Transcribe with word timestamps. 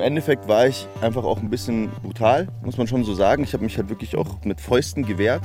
Im 0.00 0.06
Endeffekt 0.06 0.48
war 0.48 0.66
ich 0.66 0.88
einfach 1.02 1.24
auch 1.24 1.36
ein 1.40 1.50
bisschen 1.50 1.90
brutal, 2.02 2.48
muss 2.64 2.78
man 2.78 2.86
schon 2.86 3.04
so 3.04 3.12
sagen. 3.12 3.44
Ich 3.44 3.52
habe 3.52 3.62
mich 3.62 3.76
halt 3.76 3.90
wirklich 3.90 4.16
auch 4.16 4.42
mit 4.46 4.58
Fäusten 4.58 5.04
gewehrt 5.04 5.42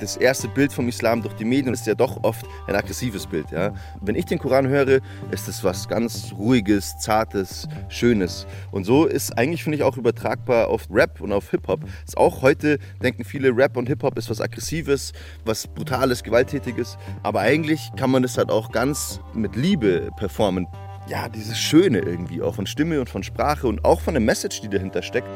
das 0.00 0.16
erste 0.16 0.48
Bild 0.48 0.72
vom 0.72 0.88
Islam 0.88 1.22
durch 1.22 1.34
die 1.34 1.44
Medien 1.44 1.74
ist 1.74 1.86
ja 1.86 1.94
doch 1.94 2.24
oft 2.24 2.46
ein 2.66 2.74
aggressives 2.74 3.26
Bild. 3.26 3.50
Ja? 3.50 3.74
Wenn 4.00 4.14
ich 4.14 4.24
den 4.24 4.38
Koran 4.38 4.66
höre, 4.66 5.00
ist 5.30 5.46
es 5.48 5.62
was 5.62 5.88
ganz 5.88 6.32
Ruhiges, 6.36 6.96
Zartes, 6.98 7.68
Schönes. 7.88 8.46
Und 8.70 8.84
so 8.84 9.04
ist 9.04 9.36
eigentlich, 9.36 9.62
finde 9.62 9.76
ich, 9.76 9.84
auch 9.84 9.96
übertragbar 9.96 10.68
auf 10.68 10.88
Rap 10.90 11.20
und 11.20 11.32
auf 11.32 11.50
Hip-Hop. 11.50 11.80
Auch 12.16 12.42
heute 12.42 12.78
denken 13.02 13.24
viele, 13.24 13.54
Rap 13.54 13.76
und 13.76 13.88
Hip-Hop 13.88 14.16
ist 14.16 14.30
was 14.30 14.40
Aggressives, 14.40 15.12
was 15.44 15.66
Brutales, 15.66 16.22
Gewalttätiges. 16.22 16.96
Aber 17.22 17.40
eigentlich 17.40 17.90
kann 17.96 18.10
man 18.10 18.22
das 18.22 18.38
halt 18.38 18.50
auch 18.50 18.72
ganz 18.72 19.20
mit 19.34 19.54
Liebe 19.54 20.10
performen. 20.16 20.66
Ja, 21.10 21.28
dieses 21.28 21.58
Schöne 21.58 21.98
irgendwie 21.98 22.40
auch 22.40 22.54
von 22.54 22.66
Stimme 22.66 23.00
und 23.00 23.08
von 23.08 23.24
Sprache 23.24 23.66
und 23.66 23.84
auch 23.84 24.00
von 24.00 24.14
der 24.14 24.20
Message, 24.20 24.60
die 24.60 24.68
dahinter 24.68 25.02
steckt. 25.02 25.26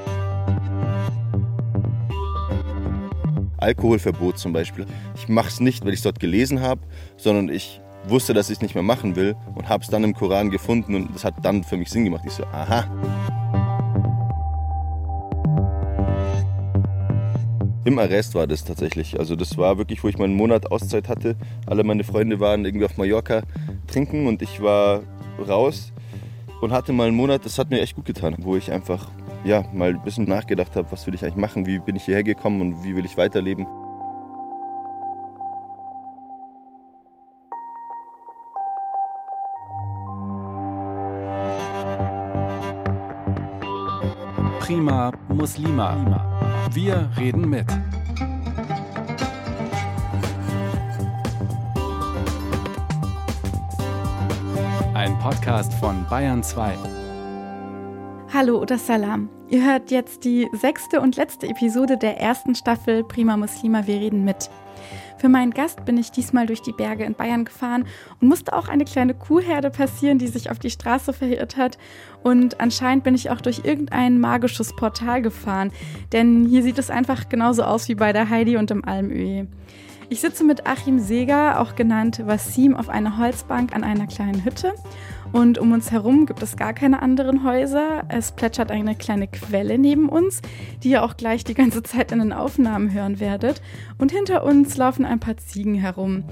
Alkoholverbot 3.57 4.39
zum 4.39 4.53
Beispiel. 4.53 4.87
Ich 5.17 5.29
mache 5.29 5.49
es 5.49 5.59
nicht, 5.59 5.85
weil 5.85 5.93
ich 5.93 5.99
es 5.99 6.05
dort 6.05 6.21
gelesen 6.21 6.61
habe, 6.61 6.81
sondern 7.17 7.49
ich 7.49 7.81
wusste, 8.07 8.35
dass 8.35 8.51
ich 8.51 8.59
es 8.59 8.63
nicht 8.63 8.77
mehr 8.77 8.85
machen 8.85 9.17
will 9.17 9.35
und 9.57 9.69
habe 9.69 9.83
es 9.83 9.91
dann 9.91 10.05
im 10.05 10.15
Koran 10.15 10.51
gefunden 10.51 10.95
und 10.95 11.13
das 11.13 11.25
hat 11.25 11.45
dann 11.45 11.65
für 11.65 11.77
mich 11.77 11.91
Sinn 11.91 12.05
gemacht. 12.05 12.23
Ich 12.25 12.35
so, 12.35 12.45
aha. 12.45 12.85
Im 17.85 17.99
Arrest 17.99 18.37
war 18.37 18.47
das 18.47 18.63
tatsächlich. 18.63 19.19
Also 19.19 19.35
das 19.35 19.59
war 19.59 19.77
wirklich, 19.77 20.05
wo 20.05 20.09
ich 20.09 20.19
meinen 20.19 20.37
Monat 20.37 20.71
Auszeit 20.71 21.09
hatte. 21.09 21.35
Alle 21.67 21.83
meine 21.83 22.05
Freunde 22.05 22.39
waren 22.39 22.65
irgendwie 22.65 22.85
auf 22.85 22.97
Mallorca 22.97 23.43
trinken 23.89 24.29
und 24.29 24.41
ich 24.41 24.63
war 24.63 25.03
raus 25.39 25.93
und 26.61 26.73
hatte 26.73 26.93
mal 26.93 27.09
einen 27.09 27.17
Monat, 27.17 27.45
das 27.45 27.59
hat 27.59 27.71
mir 27.71 27.81
echt 27.81 27.97
gut 27.97 28.05
getan, 28.05 28.37
wo 28.39 28.57
ich 28.57 28.73
einfach 28.73 29.09
ja, 29.45 29.65
mal 29.73 29.91
ein 29.91 30.03
bisschen 30.03 30.25
nachgedacht 30.25 30.75
habe, 30.77 30.91
was 30.91 31.07
will 31.07 31.15
ich 31.15 31.23
eigentlich 31.23 31.37
machen, 31.37 31.67
wie 31.67 31.79
bin 31.79 31.97
ich 31.97 32.05
hierher 32.05 32.23
gekommen 32.23 32.61
und 32.61 32.85
wie 32.85 32.97
will 32.97 33.05
ich 33.05 33.17
weiterleben. 33.17 33.67
Prima 44.61 45.13
Muslima. 45.29 46.25
Wir 46.73 47.11
reden 47.19 47.51
mit. 47.51 47.67
Podcast 55.25 55.73
von 55.73 56.05
Bayern 56.11 56.43
2. 56.43 56.77
Hallo 58.31 58.61
oder 58.61 58.77
Salam. 58.77 59.31
Ihr 59.49 59.65
hört 59.65 59.91
jetzt 59.91 60.27
die 60.27 60.51
sechste 60.53 61.01
und 61.01 61.17
letzte 61.17 61.49
Episode 61.49 61.97
der 61.97 62.21
ersten 62.21 62.55
Staffel 62.55 63.05
Prima 63.05 63.35
Muslima, 63.39 63.87
wir 63.87 63.95
reden 63.95 64.27
mit. 64.27 64.51
Für 65.17 65.31
meinen 65.31 65.53
Gast 65.53 65.87
bin 65.87 65.97
ich 65.97 66.11
diesmal 66.11 66.45
durch 66.45 66.61
die 66.61 66.75
Berge 66.75 67.05
in 67.05 67.15
Bayern 67.15 67.47
gefahren 67.47 67.87
und 68.21 68.29
musste 68.29 68.53
auch 68.53 68.69
eine 68.69 68.85
kleine 68.85 69.15
Kuhherde 69.15 69.71
passieren, 69.71 70.19
die 70.19 70.27
sich 70.27 70.51
auf 70.51 70.59
die 70.59 70.69
Straße 70.69 71.15
verirrt 71.15 71.57
hat. 71.57 71.79
Und 72.23 72.61
anscheinend 72.61 73.03
bin 73.03 73.15
ich 73.15 73.31
auch 73.31 73.41
durch 73.41 73.63
irgendein 73.65 74.21
magisches 74.21 74.77
Portal 74.77 75.23
gefahren, 75.23 75.73
denn 76.13 76.45
hier 76.45 76.63
sieht 76.63 76.79
es 76.79 76.91
einfach 76.91 77.31
genauso 77.31 77.63
aus 77.63 77.89
wie 77.89 77.95
bei 77.95 78.13
der 78.13 78.29
Heidi 78.29 78.59
und 78.59 78.71
im 78.71 78.85
Almöhi. 78.85 79.47
Ich 80.09 80.21
sitze 80.21 80.45
mit 80.45 80.67
Achim 80.67 80.99
Seger, 80.99 81.61
auch 81.61 81.75
genannt 81.75 82.23
Wassim, 82.27 82.77
auf 82.77 82.89
einer 82.89 83.19
Holzbank 83.19 83.75
an 83.75 83.85
einer 83.85 84.07
kleinen 84.07 84.45
Hütte 84.45 84.75
und 85.35 85.59
um 85.59 85.73
uns 85.73 85.91
herum 85.91 86.27
gibt 86.27 86.43
es 86.45 86.57
gar 86.57 86.73
keine 86.73 87.03
anderen 87.03 87.43
Häuser. 87.43 88.05
Es 88.09 88.31
plätschert 88.31 88.71
eine 88.71 88.95
kleine 88.95 89.27
Quelle 89.27 89.79
neben 89.79 90.09
uns, 90.09 90.41
die 90.85 90.91
ihr 90.91 91.03
auch 91.03 91.17
gleich 91.17 91.43
die 91.43 91.55
ganze 91.55 91.83
Zeit 91.83 92.13
in 92.13 92.21
den 92.21 92.33
Aufnahmen 92.33 92.93
hören 92.93 93.19
werdet. 93.19 93.61
Und 93.99 94.13
hinter 94.13 94.45
uns 94.45 94.77
laufen 94.77 95.05
ein 95.05 95.19
paar 95.19 95.37
Ziegen 95.37 95.75
herum. 95.75 96.23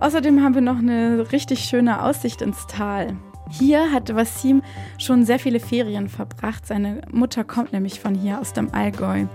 Außerdem 0.00 0.42
haben 0.42 0.56
wir 0.56 0.60
noch 0.60 0.78
eine 0.78 1.30
richtig 1.30 1.60
schöne 1.60 2.02
Aussicht 2.02 2.42
ins 2.42 2.66
Tal. 2.66 3.16
Hier 3.48 3.92
hatte 3.92 4.16
Wassim 4.16 4.62
schon 4.98 5.24
sehr 5.24 5.38
viele 5.38 5.60
Ferien 5.60 6.08
verbracht. 6.08 6.66
Seine 6.66 7.02
Mutter 7.12 7.44
kommt 7.44 7.72
nämlich 7.72 8.00
von 8.00 8.16
hier 8.16 8.40
aus 8.40 8.54
dem 8.54 8.74
Allgäu. 8.74 9.26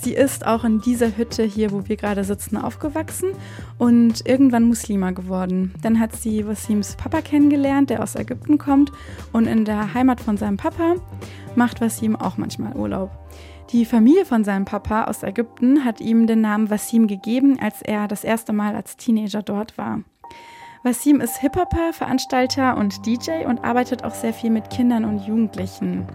Sie 0.00 0.14
ist 0.14 0.46
auch 0.46 0.64
in 0.64 0.80
dieser 0.80 1.16
Hütte 1.16 1.42
hier, 1.42 1.72
wo 1.72 1.88
wir 1.88 1.96
gerade 1.96 2.22
sitzen, 2.22 2.56
aufgewachsen 2.56 3.30
und 3.78 4.26
irgendwann 4.28 4.64
Muslima 4.64 5.10
geworden. 5.10 5.74
Dann 5.82 5.98
hat 5.98 6.14
sie 6.14 6.46
Wasims 6.46 6.96
Papa 6.96 7.22
kennengelernt, 7.22 7.90
der 7.90 8.02
aus 8.02 8.14
Ägypten 8.14 8.58
kommt 8.58 8.92
und 9.32 9.46
in 9.46 9.64
der 9.64 9.94
Heimat 9.94 10.20
von 10.20 10.36
seinem 10.36 10.58
Papa 10.58 10.96
macht 11.56 11.80
Wasim 11.80 12.14
auch 12.14 12.36
manchmal 12.36 12.76
Urlaub. 12.76 13.10
Die 13.72 13.84
Familie 13.84 14.24
von 14.24 14.44
seinem 14.44 14.64
Papa 14.64 15.04
aus 15.04 15.24
Ägypten 15.24 15.84
hat 15.84 16.00
ihm 16.00 16.26
den 16.28 16.40
Namen 16.40 16.70
Wasim 16.70 17.08
gegeben, 17.08 17.58
als 17.60 17.82
er 17.82 18.06
das 18.06 18.22
erste 18.22 18.52
Mal 18.52 18.76
als 18.76 18.96
Teenager 18.96 19.42
dort 19.42 19.76
war. 19.76 20.02
Wasim 20.84 21.20
ist 21.20 21.38
Hip-Hopper, 21.38 21.92
Veranstalter 21.92 22.76
und 22.76 23.06
DJ 23.06 23.46
und 23.46 23.64
arbeitet 23.64 24.04
auch 24.04 24.14
sehr 24.14 24.32
viel 24.32 24.50
mit 24.50 24.70
Kindern 24.70 25.04
und 25.04 25.26
Jugendlichen. 25.26 26.06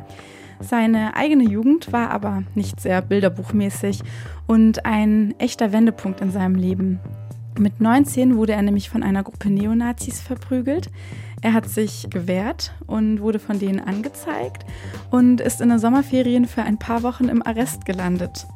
Seine 0.62 1.16
eigene 1.16 1.44
Jugend 1.44 1.92
war 1.92 2.12
aber 2.12 2.44
nicht 2.56 2.80
sehr 2.80 3.02
bilderbuchmäßig 3.02 4.02
und 4.48 4.86
ein 4.86 5.34
echter 5.40 5.72
Wendepunkt 5.72 6.22
in 6.22 6.32
seinem 6.32 6.56
Leben. 6.56 7.00
Mit 7.60 7.82
19 7.82 8.38
wurde 8.38 8.54
er 8.54 8.62
nämlich 8.62 8.90
von 8.90 9.04
einer 9.04 9.24
Gruppe 9.24 9.50
Neonazis 9.50 10.22
verprügelt. 10.22 10.90
Er 11.42 11.54
hat 11.54 11.68
sich 11.68 12.10
gewehrt 12.10 12.74
und 12.88 13.20
wurde 13.22 13.40
von 13.40 13.60
denen 13.60 13.80
angezeigt 13.80 14.66
und 15.10 15.42
ist 15.42 15.60
in 15.60 15.70
den 15.70 15.80
Sommerferien 15.80 16.46
für 16.46 16.64
ein 16.64 16.78
paar 16.78 17.04
Wochen 17.04 17.28
im 17.30 17.46
Arrest 17.46 17.86
gelandet. 17.86 18.48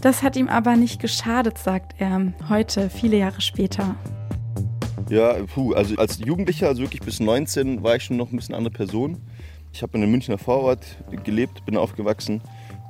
Das 0.00 0.22
hat 0.22 0.36
ihm 0.36 0.48
aber 0.48 0.76
nicht 0.76 1.00
geschadet, 1.00 1.58
sagt 1.58 1.94
er 1.98 2.32
heute, 2.48 2.88
viele 2.90 3.16
Jahre 3.16 3.40
später. 3.40 3.96
Ja, 5.10 5.34
puh, 5.52 5.72
also 5.72 5.96
als 5.96 6.18
Jugendlicher, 6.18 6.68
also 6.68 6.82
wirklich 6.82 7.02
bis 7.02 7.20
19, 7.20 7.82
war 7.82 7.96
ich 7.96 8.04
schon 8.04 8.16
noch 8.16 8.30
ein 8.30 8.36
bisschen 8.36 8.54
andere 8.54 8.72
Person. 8.72 9.18
Ich 9.74 9.82
habe 9.82 9.96
in 9.98 10.04
einem 10.04 10.12
Münchner 10.12 10.38
Vorort 10.38 10.86
gelebt, 11.24 11.66
bin 11.66 11.76
aufgewachsen 11.76 12.40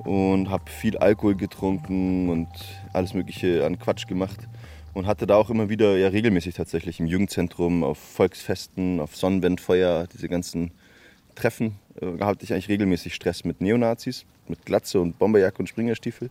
und 0.03 0.51
habe 0.51 0.69
viel 0.69 0.99
Alkohol 0.99 1.33
getrunken 1.33 2.29
und 2.29 2.47
alles 2.93 3.15
Mögliche 3.15 3.65
an 3.65 3.79
Quatsch 3.79 4.05
gemacht. 4.05 4.47
Und 4.93 5.07
hatte 5.07 5.25
da 5.25 5.35
auch 5.35 5.49
immer 5.49 5.67
wieder, 5.67 5.97
ja 5.97 6.09
regelmäßig 6.09 6.53
tatsächlich 6.53 6.99
im 6.99 7.07
Jugendzentrum, 7.07 7.83
auf 7.83 7.97
Volksfesten, 7.97 8.99
auf 8.99 9.15
Sonnenwendfeuer, 9.15 10.05
diese 10.13 10.29
ganzen 10.29 10.73
Treffen, 11.33 11.75
hatte 12.19 12.43
ich 12.43 12.53
eigentlich 12.53 12.69
regelmäßig 12.69 13.13
Stress 13.15 13.43
mit 13.43 13.61
Neonazis, 13.61 14.25
mit 14.47 14.65
Glatze 14.65 14.99
und 14.99 15.17
Bomberjacke 15.17 15.59
und 15.59 15.67
Springerstiefel. 15.67 16.29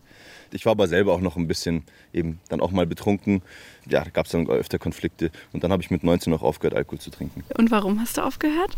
Ich 0.51 0.65
war 0.65 0.71
aber 0.71 0.87
selber 0.87 1.13
auch 1.13 1.21
noch 1.21 1.37
ein 1.37 1.47
bisschen 1.47 1.83
eben 2.13 2.39
dann 2.49 2.61
auch 2.61 2.71
mal 2.71 2.85
betrunken. 2.85 3.41
Ja, 3.89 4.03
da 4.03 4.09
gab 4.09 4.25
es 4.25 4.31
dann 4.31 4.47
öfter 4.47 4.79
Konflikte. 4.79 5.31
Und 5.53 5.63
dann 5.63 5.71
habe 5.71 5.81
ich 5.81 5.91
mit 5.91 6.03
19 6.03 6.31
noch 6.31 6.43
aufgehört, 6.43 6.75
Alkohol 6.75 6.99
zu 6.99 7.09
trinken. 7.09 7.43
Und 7.57 7.71
warum 7.71 7.99
hast 7.99 8.17
du 8.17 8.21
aufgehört? 8.21 8.77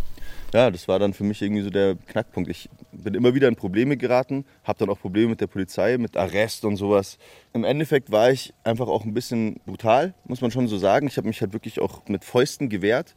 ja, 0.53 0.71
das 0.71 0.87
war 0.87 0.97
dann 0.99 1.13
für 1.13 1.23
mich 1.23 1.41
irgendwie 1.41 1.61
so 1.61 1.69
der 1.69 1.95
Knackpunkt. 2.07 2.49
Ich 2.49 2.69
bin 2.91 3.13
immer 3.13 3.33
wieder 3.33 3.47
in 3.47 3.55
Probleme 3.55 3.97
geraten, 3.97 4.45
habe 4.63 4.79
dann 4.79 4.89
auch 4.89 4.99
Probleme 4.99 5.29
mit 5.29 5.41
der 5.41 5.47
Polizei, 5.47 5.97
mit 5.97 6.15
Arrest 6.15 6.63
und 6.63 6.77
sowas. 6.77 7.17
Im 7.53 7.63
Endeffekt 7.63 8.11
war 8.11 8.31
ich 8.31 8.53
einfach 8.63 8.87
auch 8.87 9.03
ein 9.03 9.13
bisschen 9.13 9.59
brutal, 9.65 10.13
muss 10.25 10.41
man 10.41 10.51
schon 10.51 10.67
so 10.67 10.77
sagen. 10.77 11.07
Ich 11.07 11.17
habe 11.17 11.27
mich 11.27 11.41
halt 11.41 11.53
wirklich 11.53 11.79
auch 11.79 12.07
mit 12.07 12.23
Fäusten 12.23 12.69
gewehrt. 12.69 13.15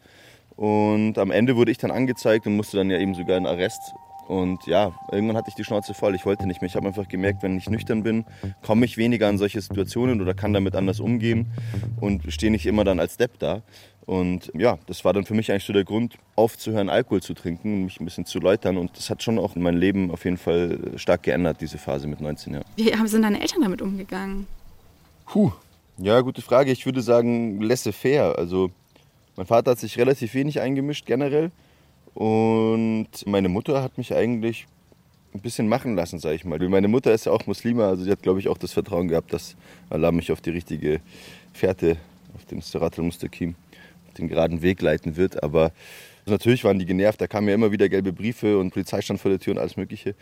Und 0.56 1.18
am 1.18 1.30
Ende 1.30 1.56
wurde 1.56 1.70
ich 1.70 1.78
dann 1.78 1.90
angezeigt 1.90 2.46
und 2.46 2.56
musste 2.56 2.76
dann 2.76 2.90
ja 2.90 2.98
eben 2.98 3.14
sogar 3.14 3.36
in 3.36 3.46
Arrest. 3.46 3.80
Und 4.28 4.66
ja, 4.66 4.92
irgendwann 5.10 5.36
hatte 5.36 5.48
ich 5.48 5.56
die 5.56 5.64
Schnauze 5.64 5.92
voll. 5.92 6.14
Ich 6.14 6.24
wollte 6.24 6.46
nicht 6.46 6.60
mehr. 6.60 6.68
Ich 6.68 6.76
habe 6.76 6.86
einfach 6.86 7.08
gemerkt, 7.08 7.42
wenn 7.42 7.56
ich 7.56 7.68
nüchtern 7.68 8.04
bin, 8.04 8.24
komme 8.62 8.84
ich 8.84 8.97
weniger 8.97 9.26
an 9.26 9.38
solche 9.38 9.60
Situationen 9.60 10.20
oder 10.20 10.34
kann 10.34 10.52
damit 10.52 10.76
anders 10.76 11.00
umgehen 11.00 11.48
und 12.00 12.22
stehe 12.32 12.52
nicht 12.52 12.66
immer 12.66 12.84
dann 12.84 13.00
als 13.00 13.16
Depp 13.16 13.41
da. 13.41 13.62
Und 14.06 14.50
ja, 14.54 14.78
das 14.86 15.04
war 15.04 15.12
dann 15.12 15.24
für 15.24 15.34
mich 15.34 15.50
eigentlich 15.50 15.64
so 15.64 15.72
der 15.72 15.84
Grund, 15.84 16.16
aufzuhören, 16.36 16.88
Alkohol 16.88 17.22
zu 17.22 17.34
trinken, 17.34 17.84
mich 17.84 18.00
ein 18.00 18.04
bisschen 18.04 18.24
zu 18.24 18.38
läutern. 18.38 18.76
Und 18.76 18.96
das 18.96 19.10
hat 19.10 19.22
schon 19.22 19.38
auch 19.38 19.56
mein 19.56 19.76
Leben 19.76 20.10
auf 20.10 20.24
jeden 20.24 20.36
Fall 20.36 20.78
stark 20.96 21.24
geändert, 21.24 21.60
diese 21.60 21.78
Phase 21.78 22.06
mit 22.06 22.20
19 22.20 22.54
Jahren. 22.54 22.64
Wie 22.76 23.08
sind 23.08 23.22
deine 23.22 23.41
Eltern 23.41 23.62
damit 23.62 23.82
umgegangen? 23.82 24.46
Puh, 25.26 25.53
ja, 25.98 26.20
gute 26.20 26.42
Frage. 26.42 26.70
Ich 26.72 26.86
würde 26.86 27.03
sagen, 27.03 27.60
laissez-faire. 27.60 28.38
Also, 28.38 28.70
mein 29.41 29.47
Vater 29.47 29.71
hat 29.71 29.78
sich 29.78 29.97
relativ 29.97 30.34
wenig 30.34 30.60
eingemischt 30.60 31.07
generell. 31.07 31.51
Und 32.13 33.09
meine 33.25 33.48
Mutter 33.48 33.83
hat 33.83 33.97
mich 33.97 34.15
eigentlich 34.15 34.66
ein 35.33 35.41
bisschen 35.41 35.66
machen 35.66 35.97
lassen, 35.97 36.19
sage 36.19 36.34
ich 36.34 36.45
mal. 36.45 36.59
Meine 36.69 36.89
Mutter 36.89 37.15
ist 37.15 37.25
ja 37.25 37.33
auch 37.33 37.47
Muslima, 37.47 37.89
also 37.89 38.04
sie 38.04 38.10
hat, 38.10 38.22
glaube 38.22 38.39
ich, 38.39 38.48
auch 38.48 38.59
das 38.59 38.75
Vertrauen 38.75 39.09
gehabt, 39.09 39.33
dass 39.33 39.57
Allah 39.89 40.13
mich 40.13 40.31
auf 40.31 40.42
die 40.42 40.51
richtige 40.51 41.01
Fährte, 41.54 41.97
auf 42.34 42.45
den 42.45 42.60
Sirat 42.60 42.98
al-Mustaqim, 42.98 43.54
den 44.19 44.28
geraden 44.28 44.60
Weg 44.60 44.83
leiten 44.83 45.16
wird. 45.16 45.42
Aber 45.42 45.72
natürlich 46.27 46.63
waren 46.65 46.78
die 46.78 46.84
genervt, 46.84 47.19
da 47.22 47.27
kamen 47.27 47.48
ja 47.48 47.54
immer 47.54 47.72
wieder 47.72 47.89
gelbe 47.89 48.13
Briefe 48.13 48.59
und 48.59 48.72
Polizei 48.72 49.01
stand 49.01 49.22
vor 49.22 49.31
der 49.31 49.41
Tür 49.41 49.54
und 49.54 49.59
alles 49.59 49.78
Mögliche. 49.78 50.15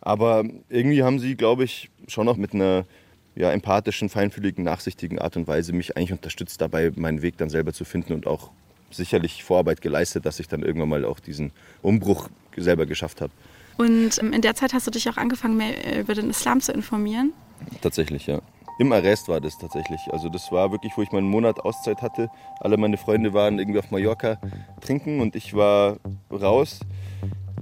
Aber 0.00 0.44
irgendwie 0.70 1.02
haben 1.02 1.18
sie, 1.18 1.36
glaube 1.36 1.64
ich, 1.64 1.90
schon 2.08 2.24
noch 2.24 2.38
mit 2.38 2.54
einer 2.54 2.86
ja, 3.34 3.50
empathischen, 3.50 4.08
feinfühligen, 4.08 4.64
nachsichtigen 4.64 5.18
Art 5.18 5.36
und 5.36 5.46
Weise 5.46 5.72
mich 5.72 5.96
eigentlich 5.96 6.12
unterstützt 6.12 6.60
dabei, 6.60 6.90
meinen 6.96 7.22
Weg 7.22 7.36
dann 7.38 7.50
selber 7.50 7.72
zu 7.72 7.84
finden 7.84 8.12
und 8.12 8.26
auch 8.26 8.50
sicherlich 8.92 9.44
Vorarbeit 9.44 9.80
geleistet, 9.80 10.26
dass 10.26 10.40
ich 10.40 10.48
dann 10.48 10.62
irgendwann 10.62 10.88
mal 10.88 11.04
auch 11.04 11.20
diesen 11.20 11.52
Umbruch 11.82 12.28
selber 12.56 12.86
geschafft 12.86 13.20
habe. 13.20 13.32
Und 13.78 14.18
ähm, 14.20 14.32
in 14.32 14.42
der 14.42 14.54
Zeit 14.54 14.74
hast 14.74 14.86
du 14.86 14.90
dich 14.90 15.08
auch 15.08 15.16
angefangen, 15.16 15.56
mehr 15.56 16.00
über 16.00 16.14
den 16.14 16.30
Islam 16.30 16.60
zu 16.60 16.72
informieren? 16.72 17.32
Tatsächlich, 17.80 18.26
ja. 18.26 18.40
Im 18.78 18.92
Arrest 18.92 19.28
war 19.28 19.40
das 19.40 19.58
tatsächlich. 19.58 20.00
Also 20.10 20.28
das 20.28 20.50
war 20.50 20.72
wirklich, 20.72 20.92
wo 20.96 21.02
ich 21.02 21.12
meinen 21.12 21.28
Monat 21.28 21.60
Auszeit 21.60 22.02
hatte. 22.02 22.28
Alle 22.60 22.76
meine 22.76 22.96
Freunde 22.96 23.32
waren 23.32 23.58
irgendwie 23.58 23.78
auf 23.78 23.90
Mallorca 23.90 24.40
trinken 24.80 25.20
und 25.20 25.36
ich 25.36 25.54
war 25.54 25.98
raus 26.30 26.80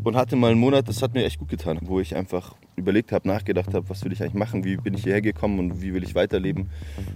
und 0.05 0.17
hatte 0.17 0.37
mal 0.37 0.53
einen 0.53 0.61
Monat, 0.61 0.89
das 0.89 1.03
hat 1.03 1.15
mir 1.15 1.25
echt 1.25 1.39
gut 1.39 1.49
getan, 1.49 1.79
wo 1.83 2.01
ich 2.01 2.17
einfach 2.17 2.55
überlegt 2.81 3.13
habe, 3.13 3.29
nachgedacht 3.29 3.73
habe, 3.73 3.89
was 3.89 4.05
will 4.05 4.13
ich 4.13 4.21
eigentlich 4.21 4.35
machen, 4.35 4.65
wie 4.65 4.77
bin 4.77 4.95
ich 4.95 5.05
hierher 5.05 5.23
gekommen 5.23 5.59
und 5.59 5.83
wie 5.83 5.95
will 5.95 6.03
ich 6.03 6.15
weiterleben. 6.15 6.71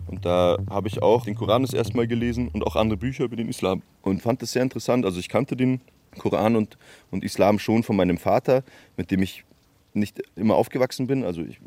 Und 0.07 0.25
da 0.25 0.59
habe 0.71 0.89
ich 0.89 1.03
auch 1.03 1.25
den 1.25 1.35
Koran 1.35 1.63
das 1.63 1.75
erste 1.75 1.97
Mal 1.97 2.07
gelesen 2.07 2.49
und 2.49 2.67
auch 2.67 2.77
andere 2.77 2.97
Bücher 2.97 3.25
über 3.25 3.37
den 3.37 3.49
Islam 3.49 3.83
und 4.03 4.23
fand 4.23 4.43
das 4.43 4.53
sehr 4.53 4.63
interessant. 4.63 5.05
Also 5.05 5.19
ich 5.19 5.29
kannte 5.29 5.57
den 5.57 5.81
Koran 6.19 6.57
und, 6.57 6.79
und 7.11 7.25
Islam 7.25 7.59
schon 7.59 7.83
von 7.83 7.97
meinem 7.97 8.19
Vater, 8.19 8.63
mit 8.97 9.11
dem 9.11 9.23
ich 9.23 9.45
nicht 9.93 10.23
immer 10.37 10.57
aufgewachsen 10.57 11.07
bin. 11.07 11.25
Also 11.25 11.43
ich, 11.43 11.61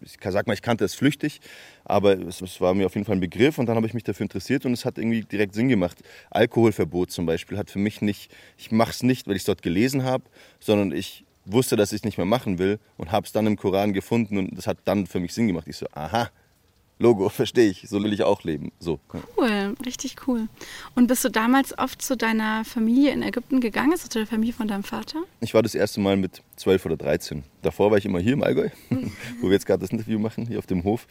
ich 0.00 0.16
sag 0.22 0.46
mal, 0.46 0.54
ich 0.54 0.62
kannte 0.62 0.84
es 0.84 0.94
flüchtig, 0.94 1.40
aber 1.84 2.18
es, 2.18 2.40
es, 2.40 2.60
war 2.60 2.74
mir 2.74 2.86
auf 2.86 2.94
jeden 2.94 3.04
Fall 3.04 3.16
ein 3.16 3.20
Begriff 3.20 3.58
und 3.58 3.66
dann 3.66 3.76
habe 3.76 3.86
ich 3.86 3.94
mich 3.94 4.04
dafür 4.04 4.24
interessiert 4.24 4.66
und 4.66 4.72
es 4.72 4.84
hat 4.84 4.98
irgendwie 4.98 5.22
direkt 5.22 5.54
Sinn 5.54 5.68
gemacht. 5.68 6.02
Alkoholverbot 6.30 7.10
zum 7.10 7.26
Beispiel 7.26 7.58
hat 7.58 7.70
für 7.70 7.78
mich 7.78 8.02
nicht, 8.02 8.32
ich 8.56 8.70
mache 8.70 8.90
es 8.90 9.02
nicht, 9.02 9.26
weil 9.26 9.36
ich 9.36 9.42
es 9.42 9.46
dort 9.46 9.62
gelesen 9.62 10.04
habe, 10.04 10.24
sondern 10.58 10.92
ich 10.92 11.24
wusste, 11.52 11.76
dass 11.76 11.92
ich 11.92 12.00
es 12.00 12.04
nicht 12.04 12.18
mehr 12.18 12.26
machen 12.26 12.58
will 12.58 12.78
und 12.96 13.12
habe 13.12 13.26
es 13.26 13.32
dann 13.32 13.46
im 13.46 13.56
Koran 13.56 13.92
gefunden 13.92 14.38
und 14.38 14.56
das 14.56 14.66
hat 14.66 14.78
dann 14.84 15.06
für 15.06 15.20
mich 15.20 15.34
Sinn 15.34 15.46
gemacht. 15.46 15.66
Ich 15.68 15.76
so, 15.76 15.86
aha, 15.92 16.30
Logo, 17.00 17.28
verstehe 17.30 17.70
ich, 17.70 17.88
so 17.88 18.02
will 18.02 18.12
ich 18.12 18.22
auch 18.22 18.44
leben. 18.44 18.70
So. 18.78 19.00
Cool, 19.36 19.74
richtig 19.84 20.16
cool. 20.28 20.48
Und 20.94 21.06
bist 21.06 21.24
du 21.24 21.30
damals 21.30 21.76
oft 21.78 22.02
zu 22.02 22.16
deiner 22.16 22.64
Familie 22.64 23.12
in 23.12 23.22
Ägypten 23.22 23.60
gegangen, 23.60 23.92
also 23.92 24.06
zu 24.06 24.18
der 24.18 24.26
Familie 24.26 24.52
von 24.52 24.68
deinem 24.68 24.84
Vater? 24.84 25.22
Ich 25.40 25.54
war 25.54 25.62
das 25.62 25.74
erste 25.74 25.98
Mal 26.00 26.18
mit 26.18 26.42
12 26.56 26.84
oder 26.86 26.96
13. 26.98 27.42
Davor 27.62 27.90
war 27.90 27.96
ich 27.96 28.04
immer 28.04 28.20
hier 28.20 28.34
im 28.34 28.42
Allgäu, 28.42 28.68
wo 29.40 29.46
wir 29.46 29.52
jetzt 29.52 29.66
gerade 29.66 29.80
das 29.80 29.90
Interview 29.90 30.18
machen, 30.18 30.46
hier 30.46 30.58
auf 30.58 30.66
dem 30.66 30.84
Hof. 30.84 31.06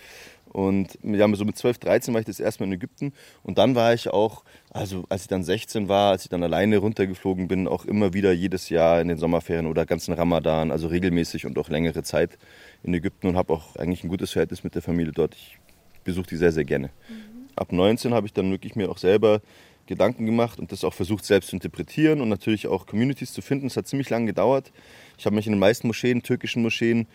Und 0.52 0.98
ja, 1.04 1.34
so 1.36 1.46
mit 1.46 1.58
12, 1.58 1.78
13 1.78 2.14
war 2.14 2.22
ich 2.22 2.26
das 2.26 2.40
erste 2.40 2.64
Mal 2.64 2.68
in 2.68 2.74
Ägypten. 2.74 3.14
Und 3.44 3.58
dann 3.58 3.76
war 3.76 3.94
ich 3.94 4.10
auch, 4.10 4.44
also 4.72 5.06
als 5.10 5.24
ich 5.24 5.28
dann 5.28 5.44
16 5.44 5.88
war, 5.88 6.12
als 6.12 6.24
ich 6.24 6.30
dann 6.30 6.44
alleine 6.44 6.78
runtergeflogen 6.78 7.48
bin, 7.48 7.68
auch 7.68 7.86
immer 7.86 8.14
wieder 8.14 8.32
jedes 8.32 8.70
Jahr 8.70 9.00
in 9.02 9.08
den 9.08 9.18
Sommerferien 9.18 9.68
oder 9.68 9.86
ganzen 9.86 10.14
Ramadan, 10.14 10.72
also 10.72 10.88
regelmäßig 10.88 11.46
und 11.46 11.58
auch 11.58 11.70
längere 11.70 12.04
Zeit 12.04 12.38
in 12.84 12.94
Ägypten 12.94 13.28
und 13.28 13.38
habe 13.38 13.54
auch 13.54 13.76
eigentlich 13.76 14.04
ein 14.04 14.10
gutes 14.10 14.32
Verhältnis 14.32 14.64
mit 14.64 14.76
der 14.76 14.82
Familie 14.82 15.14
dort. 15.14 15.36
Ich 15.36 15.58
besuche 16.04 16.28
die 16.28 16.38
sehr, 16.38 16.52
sehr 16.52 16.66
gerne. 16.66 16.88
Mhm. 16.88 17.30
Ab 17.56 17.72
19 17.72 18.14
habe 18.14 18.26
ich 18.26 18.34
dann 18.34 18.50
wirklich 18.52 18.76
mir 18.76 18.90
auch 18.90 18.98
selber 18.98 19.42
Gedanken 19.90 20.28
gemacht 20.28 20.60
und 20.60 20.72
das 20.72 20.84
auch 20.84 20.94
versucht 20.94 21.26
selbst 21.26 21.50
zu 21.50 21.56
interpretieren 21.56 22.22
und 22.22 22.30
natürlich 22.30 22.68
auch 22.68 22.86
Communities 22.86 23.34
zu 23.34 23.42
finden. 23.42 23.68
Es 23.68 23.76
hat 23.76 23.88
ziemlich 23.88 24.10
lange 24.10 24.28
gedauert. 24.28 24.72
Ich 25.18 25.26
habe 25.26 25.36
mich 25.36 25.48
in 25.48 25.54
den 25.54 25.60
meisten 25.60 25.88
Moscheen, 25.88 26.22
türkischen 26.22 26.62
Moscheen, 26.62 27.08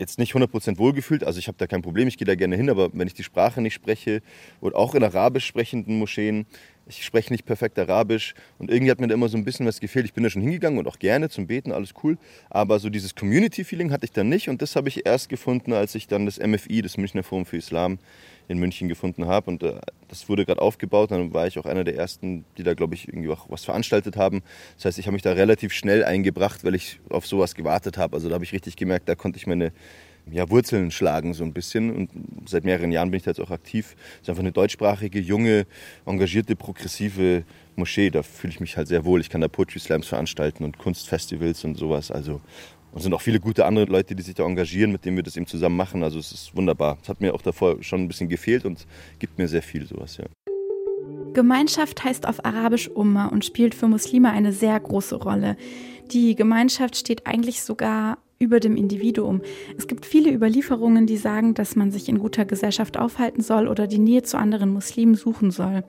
jetzt 0.00 0.18
nicht 0.18 0.34
100% 0.34 0.78
wohlgefühlt. 0.78 1.22
Also 1.22 1.38
ich 1.38 1.46
habe 1.46 1.58
da 1.58 1.66
kein 1.66 1.82
Problem, 1.82 2.08
ich 2.08 2.18
gehe 2.18 2.26
da 2.26 2.34
gerne 2.34 2.56
hin, 2.56 2.70
aber 2.70 2.90
wenn 2.92 3.06
ich 3.06 3.14
die 3.14 3.22
Sprache 3.22 3.60
nicht 3.60 3.74
spreche 3.74 4.22
oder 4.60 4.76
auch 4.76 4.94
in 4.94 5.04
arabisch 5.04 5.46
sprechenden 5.46 5.98
Moscheen, 5.98 6.46
ich 6.90 7.04
spreche 7.04 7.32
nicht 7.32 7.46
perfekt 7.46 7.78
Arabisch 7.78 8.34
und 8.58 8.70
irgendwie 8.70 8.90
hat 8.90 9.00
mir 9.00 9.06
da 9.06 9.14
immer 9.14 9.28
so 9.28 9.36
ein 9.36 9.44
bisschen 9.44 9.66
was 9.66 9.80
gefehlt. 9.80 10.04
Ich 10.04 10.12
bin 10.12 10.24
da 10.24 10.30
schon 10.30 10.42
hingegangen 10.42 10.78
und 10.78 10.88
auch 10.88 10.98
gerne 10.98 11.28
zum 11.28 11.46
Beten, 11.46 11.72
alles 11.72 11.94
cool. 12.02 12.18
Aber 12.50 12.78
so 12.78 12.90
dieses 12.90 13.14
Community-Feeling 13.14 13.92
hatte 13.92 14.04
ich 14.04 14.12
dann 14.12 14.28
nicht 14.28 14.48
und 14.48 14.60
das 14.60 14.74
habe 14.76 14.88
ich 14.88 15.06
erst 15.06 15.28
gefunden, 15.28 15.72
als 15.72 15.94
ich 15.94 16.08
dann 16.08 16.26
das 16.26 16.38
MFI, 16.38 16.82
das 16.82 16.96
Münchner 16.96 17.22
Forum 17.22 17.46
für 17.46 17.56
Islam, 17.56 17.98
in 18.48 18.58
München 18.58 18.88
gefunden 18.88 19.26
habe. 19.26 19.48
Und 19.48 19.62
äh, 19.62 19.74
das 20.08 20.28
wurde 20.28 20.44
gerade 20.44 20.60
aufgebaut. 20.60 21.12
Dann 21.12 21.32
war 21.32 21.46
ich 21.46 21.58
auch 21.58 21.66
einer 21.66 21.84
der 21.84 21.96
ersten, 21.96 22.44
die 22.58 22.64
da, 22.64 22.74
glaube 22.74 22.94
ich, 22.94 23.06
irgendwie 23.06 23.30
auch 23.30 23.48
was 23.48 23.64
veranstaltet 23.64 24.16
haben. 24.16 24.42
Das 24.76 24.86
heißt, 24.86 24.98
ich 24.98 25.06
habe 25.06 25.12
mich 25.12 25.22
da 25.22 25.32
relativ 25.32 25.72
schnell 25.72 26.04
eingebracht, 26.04 26.64
weil 26.64 26.74
ich 26.74 26.98
auf 27.08 27.26
sowas 27.26 27.54
gewartet 27.54 27.96
habe. 27.96 28.14
Also 28.16 28.28
da 28.28 28.34
habe 28.34 28.44
ich 28.44 28.52
richtig 28.52 28.76
gemerkt, 28.76 29.08
da 29.08 29.14
konnte 29.14 29.38
ich 29.38 29.46
meine 29.46 29.72
ja, 30.32 30.48
Wurzeln 30.50 30.90
schlagen 30.90 31.34
so 31.34 31.44
ein 31.44 31.52
bisschen. 31.52 31.94
Und 31.94 32.10
seit 32.46 32.64
mehreren 32.64 32.92
Jahren 32.92 33.10
bin 33.10 33.18
ich 33.18 33.24
da 33.24 33.30
jetzt 33.30 33.40
auch 33.40 33.50
aktiv. 33.50 33.96
Es 34.16 34.22
ist 34.22 34.30
einfach 34.30 34.42
eine 34.42 34.52
deutschsprachige, 34.52 35.20
junge, 35.20 35.66
engagierte, 36.06 36.56
progressive 36.56 37.44
Moschee. 37.76 38.10
Da 38.10 38.22
fühle 38.22 38.52
ich 38.52 38.60
mich 38.60 38.76
halt 38.76 38.88
sehr 38.88 39.04
wohl. 39.04 39.20
Ich 39.20 39.30
kann 39.30 39.40
da 39.40 39.48
Poetry 39.48 39.78
Slams 39.78 40.06
veranstalten 40.06 40.64
und 40.64 40.78
Kunstfestivals 40.78 41.64
und 41.64 41.76
sowas. 41.76 42.10
Also 42.10 42.40
und 42.92 42.98
es 42.98 43.02
sind 43.04 43.14
auch 43.14 43.20
viele 43.20 43.38
gute 43.38 43.64
andere 43.66 43.84
Leute, 43.84 44.14
die 44.14 44.22
sich 44.22 44.34
da 44.34 44.44
engagieren, 44.44 44.90
mit 44.90 45.04
denen 45.04 45.16
wir 45.16 45.22
das 45.22 45.36
eben 45.36 45.46
zusammen 45.46 45.76
machen. 45.76 46.02
Also 46.02 46.18
es 46.18 46.32
ist 46.32 46.56
wunderbar. 46.56 46.98
Es 47.02 47.08
hat 47.08 47.20
mir 47.20 47.34
auch 47.34 47.42
davor 47.42 47.82
schon 47.82 48.02
ein 48.02 48.08
bisschen 48.08 48.28
gefehlt 48.28 48.64
und 48.64 48.86
gibt 49.18 49.38
mir 49.38 49.48
sehr 49.48 49.62
viel 49.62 49.86
sowas, 49.86 50.16
ja. 50.16 50.24
Gemeinschaft 51.32 52.02
heißt 52.02 52.26
auf 52.26 52.44
Arabisch 52.44 52.88
Umma 52.88 53.26
und 53.26 53.44
spielt 53.44 53.76
für 53.76 53.86
Muslime 53.86 54.30
eine 54.30 54.52
sehr 54.52 54.78
große 54.78 55.14
Rolle. 55.14 55.56
Die 56.10 56.34
Gemeinschaft 56.34 56.96
steht 56.96 57.26
eigentlich 57.28 57.62
sogar 57.62 58.18
über 58.42 58.58
dem 58.58 58.74
Individuum. 58.74 59.42
Es 59.76 59.86
gibt 59.86 60.06
viele 60.06 60.32
Überlieferungen, 60.32 61.06
die 61.06 61.18
sagen, 61.18 61.52
dass 61.52 61.76
man 61.76 61.90
sich 61.90 62.08
in 62.08 62.18
guter 62.18 62.46
Gesellschaft 62.46 62.98
aufhalten 62.98 63.42
soll 63.42 63.68
oder 63.68 63.86
die 63.86 63.98
Nähe 63.98 64.22
zu 64.22 64.38
anderen 64.38 64.72
Muslimen 64.72 65.14
suchen 65.14 65.50
soll. 65.50 65.84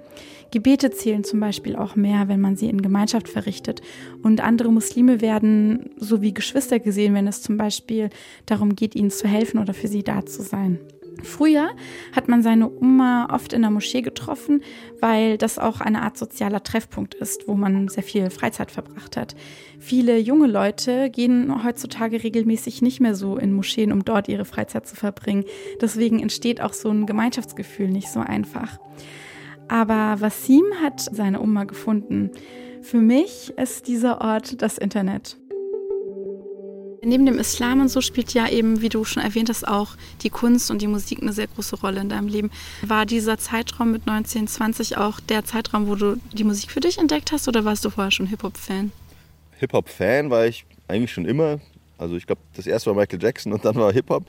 Gebete 0.52 0.92
zählen 0.92 1.24
zum 1.24 1.40
Beispiel 1.40 1.78
auch 1.78 1.96
mehr, 1.96 2.28
wenn 2.28 2.42
man 2.42 2.58
sie 2.58 2.68
in 2.68 2.82
Gemeinschaft 2.82 3.30
verrichtet. 3.30 3.82
Und 4.22 4.42
andere 4.42 4.70
Muslime 4.70 5.22
werden 5.22 5.92
so 5.96 6.22
wie 6.22 6.34
Geschwister 6.34 6.80
gesehen, 6.80 7.14
wenn 7.14 7.26
es 7.26 7.42
zum 7.42 7.56
Beispiel 7.56 8.10
darum 8.48 8.76
geht, 8.76 8.96
ihnen 8.96 9.12
zu 9.12 9.30
helfen 9.30 9.58
oder 9.58 9.74
für 9.74 9.88
sie 9.88 10.04
da 10.04 10.26
zu 10.26 10.42
sein. 10.42 10.78
Früher 11.24 11.72
hat 12.16 12.28
man 12.28 12.42
seine 12.42 12.70
Oma 12.70 13.28
oft 13.32 13.54
in 13.54 13.62
der 13.62 13.72
Moschee 13.72 14.02
getroffen, 14.02 14.64
weil 15.00 15.38
das 15.38 15.60
auch 15.60 15.82
eine 15.82 16.02
Art 16.02 16.18
sozialer 16.18 16.64
Treffpunkt 16.64 17.14
ist, 17.14 17.48
wo 17.48 17.54
man 17.54 17.88
sehr 17.90 18.04
viel 18.04 18.30
Freizeit 18.30 18.72
verbracht 18.72 19.18
hat. 19.18 19.36
Viele 19.80 20.18
junge 20.18 20.48
Leute 20.48 21.10
gehen 21.10 21.64
heutzutage 21.64 22.24
regelmäßig 22.24 22.82
nicht 22.82 23.02
mehr 23.02 23.16
so 23.16 23.38
in 23.38 23.54
Moscheen, 23.54 23.92
um 23.92 24.06
dort 24.06 24.28
ihre 24.30 24.46
Freizeit 24.46 24.88
zu 24.88 24.96
verbringen. 24.96 25.46
Deswegen 25.82 26.20
entsteht 26.20 26.62
auch 26.62 26.74
so 26.74 26.90
ein 26.90 27.06
Gemeinschaftsgefühl 27.06 27.90
nicht 27.90 28.10
so 28.10 28.20
einfach. 28.20 28.80
Aber 29.68 30.20
Wasim 30.20 30.66
hat 30.82 31.00
seine 31.00 31.42
Oma 31.42 31.64
gefunden. 31.64 32.32
Für 32.82 33.00
mich 33.00 33.54
ist 33.58 33.88
dieser 33.88 34.22
Ort 34.22 34.62
das 34.62 34.78
Internet. 34.78 35.41
Neben 37.04 37.26
dem 37.26 37.40
Islam 37.40 37.82
und 37.82 37.88
so 37.88 38.00
spielt 38.00 38.32
ja 38.36 38.48
eben, 38.48 38.82
wie 38.82 38.90
du 38.90 39.04
schon 39.06 39.24
erwähnt 39.24 39.50
hast, 39.50 39.68
auch 39.68 39.96
die 40.22 40.30
Kunst 40.30 40.70
und 40.70 40.84
die 40.84 40.88
Musik 40.88 41.20
eine 41.20 41.34
sehr 41.34 41.48
große 41.48 41.78
Rolle 41.78 42.00
in 42.00 42.10
deinem 42.10 42.28
Leben. 42.28 42.52
War 42.84 43.08
dieser 43.08 43.40
Zeitraum 43.40 43.92
mit 43.92 44.06
19, 44.06 44.48
20 44.48 44.98
auch 44.98 45.20
der 45.20 45.44
Zeitraum, 45.44 45.88
wo 45.88 45.96
du 45.96 46.18
die 46.32 46.44
Musik 46.44 46.70
für 46.70 46.80
dich 46.80 47.00
entdeckt 47.00 47.32
hast 47.32 47.48
oder 47.48 47.66
warst 47.66 47.84
du 47.84 47.90
vorher 47.90 48.12
schon 48.12 48.28
Hip-Hop-Fan? 48.28 48.92
Hip-Hop-Fan 49.58 50.30
war 50.30 50.46
ich 50.46 50.64
eigentlich 50.88 51.12
schon 51.12 51.26
immer. 51.26 51.60
Also 51.98 52.18
ich 52.18 52.28
glaube, 52.28 52.42
das 52.56 52.68
erste 52.68 52.92
war 52.92 52.96
Michael 52.96 53.22
Jackson 53.22 53.52
und 53.52 53.66
dann 53.66 53.76
war 53.76 53.92
Hip-Hop. 53.92 54.24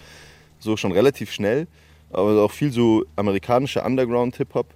So 0.59 0.79
schon 0.79 0.93
relativ 0.93 1.31
schnell. 1.31 1.67
Aber 2.11 2.43
auch 2.43 2.53
viel 2.53 2.73
so 2.73 3.05
amerikanischer 3.17 3.85
Underground-Hip-Hop. 3.85 4.67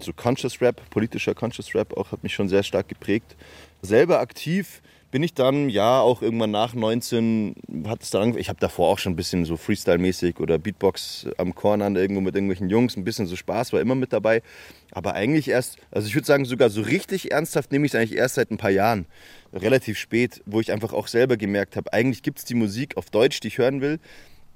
So 0.00 0.12
Conscious 0.12 0.60
Rap, 0.60 0.82
politischer 0.90 1.36
Conscious 1.36 1.72
Rap 1.72 1.96
auch 1.96 2.10
hat 2.10 2.24
mich 2.24 2.34
schon 2.34 2.48
sehr 2.48 2.64
stark 2.64 2.88
geprägt. 2.88 3.36
Selber 3.80 4.18
aktiv 4.18 4.82
bin 5.14 5.22
ich 5.22 5.32
dann, 5.32 5.68
ja, 5.68 6.00
auch 6.00 6.22
irgendwann 6.22 6.50
nach 6.50 6.74
19, 6.74 7.54
hat 7.86 8.02
es 8.02 8.10
dann 8.10 8.36
ich 8.36 8.48
habe 8.48 8.58
davor 8.58 8.88
auch 8.88 8.98
schon 8.98 9.12
ein 9.12 9.16
bisschen 9.16 9.44
so 9.44 9.56
Freestyle-mäßig 9.56 10.40
oder 10.40 10.58
Beatbox 10.58 11.28
am 11.38 11.54
Cornern 11.54 11.94
irgendwo 11.94 12.20
mit 12.20 12.34
irgendwelchen 12.34 12.68
Jungs, 12.68 12.96
ein 12.96 13.04
bisschen 13.04 13.26
so 13.26 13.36
Spaß 13.36 13.72
war 13.72 13.80
immer 13.80 13.94
mit 13.94 14.12
dabei. 14.12 14.42
Aber 14.90 15.14
eigentlich 15.14 15.46
erst, 15.46 15.76
also 15.92 16.08
ich 16.08 16.16
würde 16.16 16.26
sagen, 16.26 16.46
sogar 16.46 16.68
so 16.68 16.82
richtig 16.82 17.30
ernsthaft 17.30 17.70
nehme 17.70 17.86
ich 17.86 17.94
es 17.94 18.00
eigentlich 18.00 18.18
erst 18.18 18.34
seit 18.34 18.50
ein 18.50 18.56
paar 18.56 18.72
Jahren, 18.72 19.06
relativ 19.52 19.98
spät, 19.98 20.42
wo 20.46 20.60
ich 20.60 20.72
einfach 20.72 20.92
auch 20.92 21.06
selber 21.06 21.36
gemerkt 21.36 21.76
habe, 21.76 21.92
eigentlich 21.92 22.24
gibt 22.24 22.40
es 22.40 22.44
die 22.44 22.54
Musik 22.54 22.96
auf 22.96 23.08
Deutsch, 23.08 23.38
die 23.38 23.46
ich 23.46 23.58
hören 23.58 23.80
will 23.80 24.00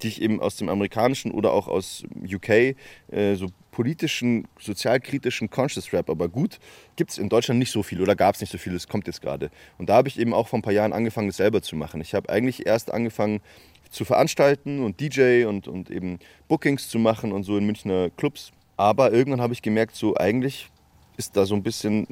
die 0.01 0.07
ich 0.07 0.21
eben 0.21 0.41
aus 0.41 0.55
dem 0.55 0.69
amerikanischen 0.69 1.31
oder 1.31 1.53
auch 1.53 1.67
aus 1.67 2.03
UK, 2.23 2.49
äh, 2.49 3.35
so 3.35 3.47
politischen, 3.71 4.47
sozialkritischen 4.59 5.49
Conscious 5.49 5.93
Rap, 5.93 6.09
aber 6.09 6.27
gut, 6.27 6.59
gibt 6.95 7.11
es 7.11 7.17
in 7.17 7.29
Deutschland 7.29 7.59
nicht 7.59 7.71
so 7.71 7.83
viel 7.83 8.01
oder 8.01 8.15
gab 8.15 8.35
es 8.35 8.41
nicht 8.41 8.51
so 8.51 8.57
viel, 8.57 8.75
es 8.75 8.87
kommt 8.87 9.07
jetzt 9.07 9.21
gerade. 9.21 9.51
Und 9.77 9.89
da 9.89 9.95
habe 9.95 10.07
ich 10.07 10.19
eben 10.19 10.33
auch 10.33 10.47
vor 10.47 10.59
ein 10.59 10.61
paar 10.61 10.73
Jahren 10.73 10.93
angefangen, 10.93 11.27
das 11.27 11.37
selber 11.37 11.61
zu 11.61 11.75
machen. 11.75 12.01
Ich 12.01 12.13
habe 12.13 12.29
eigentlich 12.29 12.65
erst 12.65 12.91
angefangen 12.91 13.41
zu 13.89 14.05
veranstalten 14.05 14.83
und 14.83 14.99
DJ 14.99 15.45
und, 15.45 15.67
und 15.67 15.89
eben 15.89 16.19
Bookings 16.47 16.89
zu 16.89 16.99
machen 16.99 17.31
und 17.31 17.43
so 17.43 17.57
in 17.57 17.65
Münchner 17.65 18.09
Clubs. 18.11 18.51
Aber 18.77 19.11
irgendwann 19.11 19.41
habe 19.41 19.53
ich 19.53 19.61
gemerkt, 19.61 19.95
so 19.95 20.15
eigentlich 20.15 20.69
ist 21.17 21.35
da 21.35 21.45
so 21.45 21.55
ein 21.55 21.63
bisschen, 21.63 22.07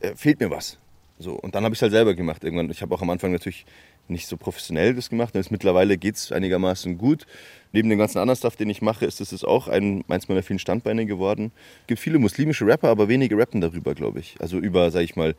äh, 0.00 0.14
fehlt 0.14 0.40
mir 0.40 0.50
was. 0.50 0.78
So, 1.18 1.32
und 1.32 1.54
dann 1.54 1.64
habe 1.64 1.72
ich 1.72 1.78
es 1.78 1.82
halt 1.82 1.92
selber 1.92 2.14
gemacht 2.14 2.44
irgendwann. 2.44 2.70
Ich 2.70 2.82
habe 2.82 2.94
auch 2.94 3.02
am 3.02 3.10
Anfang 3.10 3.32
natürlich 3.32 3.64
nicht 4.08 4.26
so 4.26 4.36
professionell 4.36 4.94
das 4.94 5.10
gemacht. 5.10 5.34
Jetzt 5.34 5.50
mittlerweile 5.50 5.96
geht 5.96 6.16
es 6.16 6.32
einigermaßen 6.32 6.98
gut. 6.98 7.26
Neben 7.72 7.88
dem 7.90 7.98
ganzen 7.98 8.18
anderen 8.18 8.36
Stuff, 8.36 8.56
den 8.56 8.70
ich 8.70 8.82
mache, 8.82 9.04
ist 9.04 9.20
es 9.20 9.44
auch 9.44 9.68
ein, 9.68 10.04
eins 10.08 10.28
meiner 10.28 10.42
vielen 10.42 10.58
Standbeine 10.58 11.06
geworden. 11.06 11.52
Es 11.82 11.86
gibt 11.88 12.00
viele 12.00 12.18
muslimische 12.18 12.66
Rapper, 12.66 12.88
aber 12.88 13.08
wenige 13.08 13.36
rappen 13.36 13.60
darüber, 13.60 13.94
glaube 13.94 14.20
ich. 14.20 14.36
Also 14.40 14.58
über, 14.58 14.90
sage 14.90 15.04
ich 15.04 15.16
mal, 15.16 15.34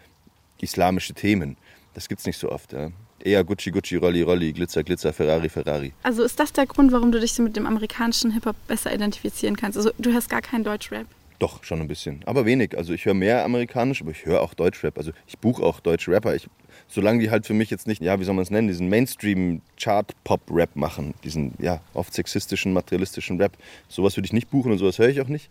islamische 0.59 1.13
Themen. 1.13 1.57
Das 1.93 2.07
gibt 2.07 2.19
es 2.19 2.27
nicht 2.27 2.37
so 2.37 2.51
oft. 2.51 2.73
Ja. 2.73 2.91
Eher 3.23 3.43
Gucci, 3.43 3.71
Gucci, 3.71 3.95
Rolli, 3.95 4.21
Rolli, 4.21 4.53
Glitzer, 4.53 4.83
Glitzer, 4.83 5.13
Ferrari, 5.13 5.49
Ferrari. 5.49 5.93
Also 6.03 6.23
ist 6.23 6.39
das 6.39 6.53
der 6.53 6.67
Grund, 6.67 6.91
warum 6.91 7.11
du 7.11 7.19
dich 7.19 7.33
so 7.33 7.41
mit 7.41 7.55
dem 7.55 7.65
amerikanischen 7.65 8.31
Hip-Hop 8.31 8.55
besser 8.67 8.93
identifizieren 8.93 9.55
kannst? 9.55 9.77
Also 9.77 9.91
du 9.97 10.13
hörst 10.13 10.29
gar 10.29 10.41
keinen 10.41 10.63
Deutsch-Rap? 10.63 11.07
Doch, 11.39 11.63
schon 11.63 11.81
ein 11.81 11.87
bisschen. 11.87 12.21
Aber 12.25 12.45
wenig. 12.45 12.75
Also 12.77 12.93
ich 12.93 13.05
höre 13.05 13.13
mehr 13.13 13.45
amerikanisch, 13.45 14.01
aber 14.01 14.11
ich 14.11 14.25
höre 14.25 14.41
auch 14.41 14.55
Deutschrap. 14.55 14.97
Also 14.97 15.11
ich 15.27 15.37
buche 15.37 15.61
auch 15.63 15.79
deutsche 15.79 16.11
Rapper. 16.11 16.35
Ich, 16.35 16.47
solange 16.87 17.19
die 17.19 17.29
halt 17.29 17.45
für 17.45 17.53
mich 17.53 17.69
jetzt 17.69 17.85
nicht, 17.85 18.01
ja, 18.01 18.19
wie 18.19 18.23
soll 18.23 18.33
man 18.33 18.41
es 18.43 18.49
nennen, 18.49 18.67
diesen 18.67 18.89
Mainstream-Chart-Pop-Rap 18.89 20.75
machen, 20.75 21.13
diesen, 21.23 21.53
ja, 21.59 21.81
oft 21.93 22.13
sexistischen, 22.13 22.73
materialistischen 22.73 23.39
Rap, 23.39 23.55
sowas 23.87 24.17
würde 24.17 24.25
ich 24.25 24.33
nicht 24.33 24.49
buchen 24.49 24.71
und 24.71 24.79
sowas 24.79 24.97
höre 24.97 25.09
ich 25.09 25.21
auch 25.21 25.27
nicht. 25.27 25.49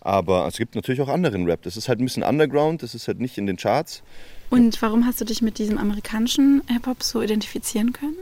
Aber 0.00 0.46
es 0.46 0.56
gibt 0.58 0.76
natürlich 0.76 1.00
auch 1.00 1.08
anderen 1.08 1.46
Rap. 1.46 1.62
Das 1.62 1.76
ist 1.76 1.88
halt 1.88 1.98
ein 1.98 2.04
bisschen 2.04 2.22
Underground, 2.22 2.84
das 2.84 2.94
ist 2.94 3.08
halt 3.08 3.18
nicht 3.18 3.36
in 3.38 3.48
den 3.48 3.56
Charts. 3.56 4.04
Und 4.50 4.80
warum 4.80 5.06
hast 5.06 5.20
du 5.20 5.24
dich 5.24 5.42
mit 5.42 5.58
diesem 5.58 5.78
amerikanischen 5.78 6.62
Hip-Hop 6.68 7.02
so 7.02 7.20
identifizieren 7.20 7.92
können? 7.92 8.16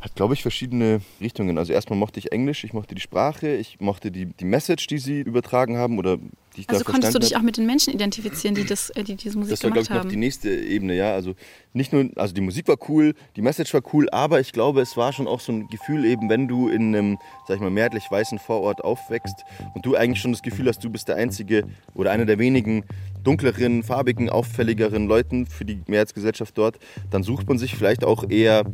Hat, 0.00 0.14
glaube 0.14 0.34
ich, 0.34 0.42
verschiedene 0.42 1.00
Richtungen. 1.20 1.58
Also 1.58 1.72
erstmal 1.72 1.98
mochte 1.98 2.18
ich 2.18 2.32
Englisch, 2.32 2.64
ich 2.64 2.72
mochte 2.72 2.94
die 2.94 3.00
Sprache, 3.00 3.54
ich 3.54 3.80
mochte 3.80 4.10
die, 4.10 4.26
die 4.26 4.44
Message, 4.44 4.86
die 4.86 4.98
sie 4.98 5.20
übertragen 5.20 5.76
haben 5.76 5.98
oder 5.98 6.16
die 6.16 6.62
ich 6.62 6.68
also 6.68 6.82
da 6.82 6.90
konntest 6.90 7.14
du 7.14 7.18
dich 7.18 7.36
auch 7.36 7.42
mit 7.42 7.58
den 7.58 7.66
Menschen 7.66 7.92
identifizieren, 7.92 8.54
die, 8.54 8.64
das, 8.64 8.90
äh, 8.90 9.04
die 9.04 9.14
diese 9.16 9.38
Musik 9.38 9.52
das 9.52 9.62
war, 9.62 9.70
gemacht 9.70 9.86
glaube 9.86 9.98
ich, 9.98 10.00
haben? 10.00 10.06
noch 10.08 10.10
die 10.10 10.16
nächste 10.16 10.50
Ebene, 10.50 10.94
ja. 10.94 11.12
Also 11.12 11.34
nicht 11.74 11.92
nur, 11.92 12.08
also 12.16 12.34
die 12.34 12.40
Musik 12.40 12.66
war 12.66 12.76
cool, 12.88 13.14
die 13.36 13.42
Message 13.42 13.72
war 13.74 13.82
cool, 13.92 14.08
aber 14.10 14.40
ich 14.40 14.52
glaube, 14.52 14.80
es 14.80 14.96
war 14.96 15.12
schon 15.12 15.28
auch 15.28 15.40
so 15.40 15.52
ein 15.52 15.68
Gefühl 15.68 16.04
eben, 16.04 16.28
wenn 16.28 16.48
du 16.48 16.68
in 16.68 16.94
einem, 16.94 17.18
sag 17.46 17.56
ich 17.56 17.60
mal, 17.60 17.70
mehrheitlich 17.70 18.10
weißen 18.10 18.38
Vorort 18.38 18.82
aufwächst 18.82 19.44
und 19.74 19.84
du 19.84 19.96
eigentlich 19.96 20.20
schon 20.20 20.32
das 20.32 20.42
Gefühl 20.42 20.66
hast, 20.66 20.82
du 20.82 20.90
bist 20.90 21.08
der 21.08 21.16
einzige 21.16 21.64
oder 21.94 22.10
einer 22.10 22.24
der 22.24 22.38
wenigen 22.38 22.84
dunkleren, 23.22 23.82
farbigen, 23.82 24.30
auffälligeren 24.30 25.06
Leuten 25.06 25.46
für 25.46 25.64
die 25.64 25.82
Mehrheitsgesellschaft 25.86 26.56
dort, 26.56 26.78
dann 27.10 27.22
sucht 27.22 27.48
man 27.48 27.58
sich 27.58 27.76
vielleicht 27.76 28.02
auch 28.02 28.28
eher 28.28 28.64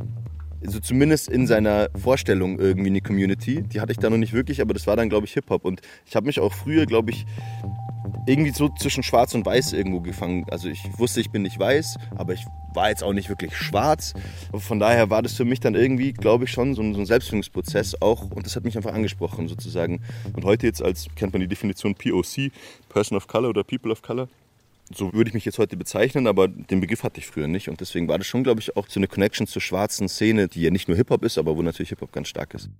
also 0.66 0.80
zumindest 0.80 1.28
in 1.28 1.46
seiner 1.46 1.88
Vorstellung 1.96 2.58
irgendwie 2.58 2.90
eine 2.90 3.00
Community. 3.00 3.62
Die 3.62 3.80
hatte 3.80 3.92
ich 3.92 3.99
da 3.99 4.11
noch 4.11 4.16
nicht 4.16 4.32
wirklich, 4.32 4.61
aber 4.61 4.75
das 4.75 4.87
war 4.87 4.96
dann, 4.96 5.08
glaube 5.08 5.26
ich, 5.26 5.32
Hip-Hop. 5.35 5.64
Und 5.64 5.80
ich 6.04 6.16
habe 6.16 6.26
mich 6.26 6.40
auch 6.40 6.52
früher, 6.52 6.87
glaube 6.87 7.12
ich, 7.12 7.25
irgendwie 8.26 8.50
so 8.50 8.68
zwischen 8.68 9.02
Schwarz 9.02 9.35
und 9.35 9.46
Weiß 9.46 9.73
irgendwo 9.73 10.00
gefangen. 10.00 10.44
Also 10.50 10.68
ich 10.68 10.80
wusste, 10.99 11.20
ich 11.20 11.30
bin 11.30 11.42
nicht 11.42 11.58
weiß, 11.58 11.96
aber 12.16 12.32
ich 12.32 12.44
war 12.75 12.88
jetzt 12.88 13.04
auch 13.04 13.12
nicht 13.12 13.28
wirklich 13.28 13.56
schwarz. 13.56 14.14
Von 14.52 14.80
daher 14.80 15.08
war 15.08 15.23
das 15.23 15.35
für 15.35 15.44
mich 15.44 15.61
dann 15.61 15.75
irgendwie, 15.75 16.12
glaube 16.12 16.44
ich, 16.44 16.50
schon 16.50 16.75
so 16.75 16.82
ein, 16.82 16.94
so 16.94 17.00
ein 17.00 17.06
Selbstfindungsprozess 17.06 18.02
auch. 18.02 18.30
Und 18.30 18.44
das 18.44 18.56
hat 18.56 18.64
mich 18.64 18.76
einfach 18.76 18.92
angesprochen 18.92 19.49
sozusagen. 19.49 20.00
Und 20.35 20.44
heute 20.44 20.66
jetzt 20.66 20.82
als, 20.82 21.06
kennt 21.14 21.32
man 21.32 21.40
die 21.40 21.49
Definition 21.49 21.94
POC, 21.94 22.50
Person 22.88 23.16
of 23.16 23.28
Color 23.28 23.50
oder 23.50 23.62
People 23.62 23.92
of 23.92 24.02
Color, 24.02 24.28
so 24.95 25.12
würde 25.12 25.28
ich 25.28 25.35
mich 25.35 25.45
jetzt 25.45 25.59
heute 25.59 25.76
bezeichnen, 25.76 26.26
aber 26.26 26.49
den 26.49 26.81
Begriff 26.81 27.02
hatte 27.02 27.19
ich 27.19 27.26
früher 27.26 27.49
nicht. 27.49 27.69
Und 27.69 27.81
deswegen 27.81 28.09
war 28.09 28.19
das 28.19 28.26
schon, 28.26 28.45
glaube 28.45 28.61
ich, 28.61 28.76
auch 28.76 28.88
so 28.88 29.00
eine 29.00 29.09
Connection 29.09 29.47
zur 29.47 29.62
schwarzen 29.62 30.09
Szene, 30.09 30.49
die 30.49 30.62
ja 30.62 30.71
nicht 30.71 30.88
nur 30.88 30.97
Hip-Hop 30.97 31.25
ist, 31.25 31.38
aber 31.38 31.57
wo 31.57 31.62
natürlich 31.62 31.90
Hip-Hop 31.90 32.12
ganz 32.12 32.28
stark 32.28 32.55
ist. 32.55 32.71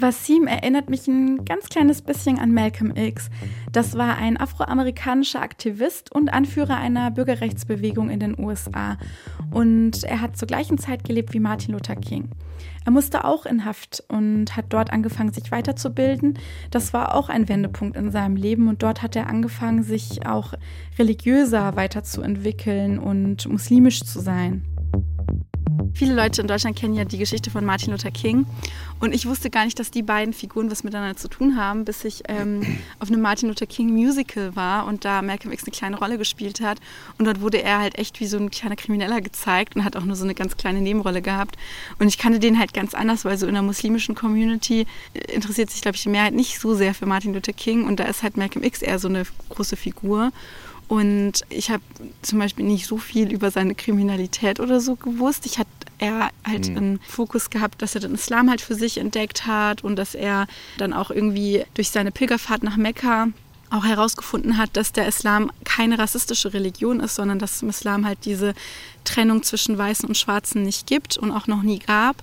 Wasim 0.00 0.46
erinnert 0.46 0.90
mich 0.90 1.08
ein 1.08 1.44
ganz 1.44 1.68
kleines 1.68 2.02
bisschen 2.02 2.38
an 2.38 2.52
Malcolm 2.52 2.94
X. 2.94 3.30
Das 3.72 3.98
war 3.98 4.16
ein 4.16 4.36
afroamerikanischer 4.36 5.42
Aktivist 5.42 6.12
und 6.12 6.28
Anführer 6.28 6.76
einer 6.76 7.10
Bürgerrechtsbewegung 7.10 8.08
in 8.08 8.20
den 8.20 8.38
USA. 8.38 8.96
Und 9.50 10.04
er 10.04 10.20
hat 10.20 10.36
zur 10.36 10.46
gleichen 10.46 10.78
Zeit 10.78 11.02
gelebt 11.02 11.34
wie 11.34 11.40
Martin 11.40 11.72
Luther 11.72 11.96
King. 11.96 12.28
Er 12.88 12.92
musste 12.92 13.26
auch 13.26 13.44
in 13.44 13.66
Haft 13.66 14.02
und 14.08 14.56
hat 14.56 14.64
dort 14.70 14.94
angefangen, 14.94 15.30
sich 15.30 15.52
weiterzubilden. 15.52 16.38
Das 16.70 16.94
war 16.94 17.14
auch 17.14 17.28
ein 17.28 17.46
Wendepunkt 17.46 17.98
in 17.98 18.10
seinem 18.10 18.34
Leben 18.34 18.66
und 18.66 18.82
dort 18.82 19.02
hat 19.02 19.14
er 19.14 19.26
angefangen, 19.26 19.82
sich 19.82 20.24
auch 20.24 20.54
religiöser 20.98 21.76
weiterzuentwickeln 21.76 22.98
und 22.98 23.46
muslimisch 23.46 24.04
zu 24.04 24.20
sein. 24.20 24.64
Viele 25.94 26.14
Leute 26.14 26.42
in 26.42 26.46
Deutschland 26.46 26.76
kennen 26.76 26.94
ja 26.94 27.04
die 27.04 27.18
Geschichte 27.18 27.50
von 27.50 27.64
Martin 27.64 27.90
Luther 27.90 28.12
King. 28.12 28.46
Und 29.00 29.12
ich 29.12 29.26
wusste 29.26 29.50
gar 29.50 29.64
nicht, 29.64 29.78
dass 29.78 29.90
die 29.90 30.02
beiden 30.02 30.32
Figuren 30.32 30.70
was 30.70 30.84
miteinander 30.84 31.16
zu 31.16 31.28
tun 31.28 31.56
haben, 31.56 31.84
bis 31.84 32.04
ich 32.04 32.22
ähm, 32.28 32.78
auf 33.00 33.08
einem 33.08 33.20
Martin 33.20 33.48
Luther 33.48 33.66
King 33.66 33.92
Musical 33.92 34.54
war 34.54 34.86
und 34.86 35.04
da 35.04 35.22
Malcolm 35.22 35.52
X 35.52 35.64
eine 35.64 35.72
kleine 35.72 35.98
Rolle 35.98 36.18
gespielt 36.18 36.60
hat. 36.60 36.78
Und 37.18 37.24
dort 37.24 37.40
wurde 37.40 37.62
er 37.62 37.80
halt 37.80 37.98
echt 37.98 38.20
wie 38.20 38.26
so 38.26 38.38
ein 38.38 38.50
kleiner 38.50 38.76
Krimineller 38.76 39.20
gezeigt 39.20 39.74
und 39.74 39.84
hat 39.84 39.96
auch 39.96 40.04
nur 40.04 40.16
so 40.16 40.24
eine 40.24 40.34
ganz 40.34 40.56
kleine 40.56 40.80
Nebenrolle 40.80 41.22
gehabt. 41.22 41.56
Und 41.98 42.06
ich 42.06 42.18
kannte 42.18 42.38
den 42.38 42.58
halt 42.58 42.74
ganz 42.74 42.94
anders, 42.94 43.24
weil 43.24 43.36
so 43.36 43.46
in 43.46 43.54
der 43.54 43.62
muslimischen 43.62 44.14
Community 44.14 44.86
äh, 45.14 45.32
interessiert 45.32 45.70
sich, 45.70 45.82
glaube 45.82 45.96
ich, 45.96 46.02
die 46.02 46.10
Mehrheit 46.10 46.34
nicht 46.34 46.60
so 46.60 46.74
sehr 46.74 46.94
für 46.94 47.06
Martin 47.06 47.34
Luther 47.34 47.52
King. 47.52 47.86
Und 47.86 47.98
da 47.98 48.04
ist 48.04 48.22
halt 48.22 48.36
Malcolm 48.36 48.64
X 48.64 48.82
eher 48.82 48.98
so 48.98 49.08
eine 49.08 49.24
große 49.48 49.76
Figur. 49.76 50.32
Und 50.88 51.42
ich 51.50 51.70
habe 51.70 51.82
zum 52.22 52.38
Beispiel 52.38 52.64
nicht 52.64 52.86
so 52.86 52.96
viel 52.96 53.30
über 53.30 53.50
seine 53.50 53.74
Kriminalität 53.74 54.58
oder 54.58 54.80
so 54.80 54.96
gewusst. 54.96 55.44
Ich 55.44 55.58
hatte 55.58 55.68
er 55.98 56.30
halt 56.46 56.70
mhm. 56.70 56.76
einen 56.76 57.00
Fokus 57.00 57.50
gehabt, 57.50 57.82
dass 57.82 57.94
er 57.94 58.00
den 58.00 58.14
Islam 58.14 58.48
halt 58.48 58.60
für 58.60 58.74
sich 58.74 58.98
entdeckt 58.98 59.46
hat 59.46 59.84
und 59.84 59.96
dass 59.96 60.14
er 60.14 60.46
dann 60.78 60.92
auch 60.92 61.10
irgendwie 61.10 61.64
durch 61.74 61.90
seine 61.90 62.10
Pilgerfahrt 62.10 62.62
nach 62.62 62.76
Mekka 62.76 63.28
auch 63.70 63.84
herausgefunden 63.84 64.56
hat, 64.56 64.70
dass 64.76 64.92
der 64.92 65.06
Islam 65.06 65.50
keine 65.64 65.98
rassistische 65.98 66.54
Religion 66.54 67.00
ist, 67.00 67.16
sondern 67.16 67.38
dass 67.38 67.60
im 67.62 67.68
Islam 67.68 68.06
halt 68.06 68.24
diese 68.24 68.54
Trennung 69.08 69.42
zwischen 69.42 69.78
Weißen 69.78 70.08
und 70.08 70.16
Schwarzen 70.16 70.62
nicht 70.62 70.86
gibt 70.86 71.16
und 71.16 71.30
auch 71.30 71.46
noch 71.46 71.62
nie 71.62 71.78
gab. 71.78 72.16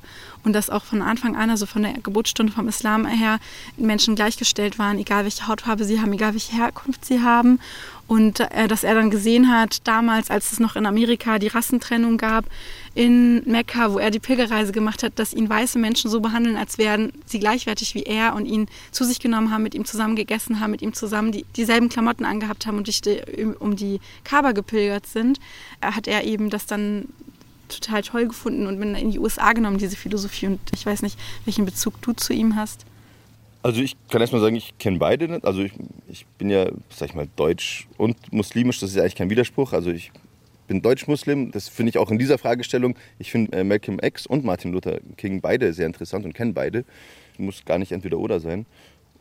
Und 0.43 0.53
dass 0.53 0.69
auch 0.69 0.83
von 0.83 1.01
Anfang 1.01 1.35
an, 1.35 1.49
also 1.49 1.65
von 1.65 1.81
der 1.81 1.93
Geburtsstunde 1.93 2.53
vom 2.53 2.67
Islam 2.67 3.07
her, 3.07 3.39
Menschen 3.77 4.15
gleichgestellt 4.15 4.77
waren, 4.77 4.99
egal 4.99 5.23
welche 5.23 5.47
Hautfarbe 5.47 5.85
sie 5.85 5.99
haben, 5.99 6.13
egal 6.13 6.33
welche 6.33 6.55
Herkunft 6.55 7.03
sie 7.03 7.21
haben. 7.21 7.59
Und 8.07 8.39
äh, 8.39 8.67
dass 8.67 8.83
er 8.83 8.93
dann 8.93 9.09
gesehen 9.09 9.51
hat, 9.51 9.87
damals, 9.87 10.29
als 10.29 10.51
es 10.51 10.59
noch 10.59 10.75
in 10.75 10.85
Amerika 10.85 11.39
die 11.39 11.47
Rassentrennung 11.47 12.17
gab, 12.17 12.45
in 12.93 13.43
Mekka, 13.49 13.91
wo 13.91 13.97
er 13.97 14.11
die 14.11 14.19
Pilgerreise 14.19 14.71
gemacht 14.71 15.01
hat, 15.01 15.17
dass 15.17 15.33
ihn 15.33 15.49
weiße 15.49 15.79
Menschen 15.79 16.09
so 16.09 16.21
behandeln, 16.21 16.55
als 16.55 16.77
wären 16.77 17.11
sie 17.25 17.39
gleichwertig 17.39 17.95
wie 17.95 18.03
er 18.03 18.35
und 18.35 18.45
ihn 18.45 18.67
zu 18.91 19.03
sich 19.03 19.19
genommen 19.19 19.51
haben, 19.51 19.63
mit 19.63 19.73
ihm 19.73 19.85
zusammen 19.85 20.15
gegessen 20.15 20.59
haben, 20.59 20.71
mit 20.71 20.83
ihm 20.83 20.93
zusammen 20.93 21.31
die, 21.31 21.45
dieselben 21.57 21.89
Klamotten 21.89 22.25
angehabt 22.25 22.67
haben 22.67 22.77
und 22.77 22.87
die, 22.87 23.21
um 23.59 23.75
die 23.75 23.99
Kaaba 24.23 24.51
gepilgert 24.51 25.07
sind, 25.07 25.39
hat 25.81 26.07
er 26.07 26.23
eben 26.23 26.49
das 26.49 26.67
dann 26.75 27.05
total 27.67 28.01
toll 28.01 28.27
gefunden 28.27 28.67
und 28.67 28.79
bin 28.79 28.95
in 28.95 29.11
die 29.11 29.19
USA 29.19 29.53
genommen, 29.53 29.77
diese 29.77 29.95
Philosophie. 29.95 30.47
Und 30.47 30.59
ich 30.73 30.85
weiß 30.85 31.01
nicht, 31.01 31.17
welchen 31.45 31.65
Bezug 31.65 32.01
du 32.01 32.13
zu 32.13 32.33
ihm 32.33 32.55
hast. 32.55 32.85
Also 33.63 33.81
ich 33.81 33.95
kann 34.09 34.21
erstmal 34.21 34.41
sagen, 34.41 34.55
ich 34.55 34.77
kenne 34.77 34.99
beide 34.99 35.27
nicht. 35.27 35.43
Also 35.43 35.63
ich, 35.63 35.73
ich 36.07 36.25
bin 36.37 36.49
ja, 36.49 36.67
sag 36.89 37.09
ich 37.09 37.15
mal, 37.15 37.27
deutsch 37.35 37.87
und 37.97 38.15
muslimisch, 38.31 38.79
das 38.79 38.91
ist 38.91 38.97
eigentlich 38.99 39.15
kein 39.15 39.31
Widerspruch. 39.31 39.73
Also 39.73 39.89
ich 39.89 40.11
bin 40.67 40.81
Deutsch-Muslim. 40.81 41.51
Das 41.51 41.67
finde 41.67 41.89
ich 41.89 41.97
auch 41.97 42.11
in 42.11 42.19
dieser 42.19 42.37
Fragestellung. 42.37 42.95
Ich 43.19 43.31
finde 43.31 43.57
äh, 43.57 43.63
Malcolm 43.63 43.99
X 44.01 44.27
und 44.27 44.45
Martin 44.45 44.71
Luther 44.71 44.99
King 45.17 45.41
beide 45.41 45.73
sehr 45.73 45.87
interessant 45.87 46.25
und 46.25 46.33
kenne 46.33 46.53
beide. 46.53 46.85
Muss 47.37 47.65
gar 47.65 47.77
nicht 47.79 47.91
entweder 47.91 48.19
oder 48.19 48.39
sein. 48.39 48.65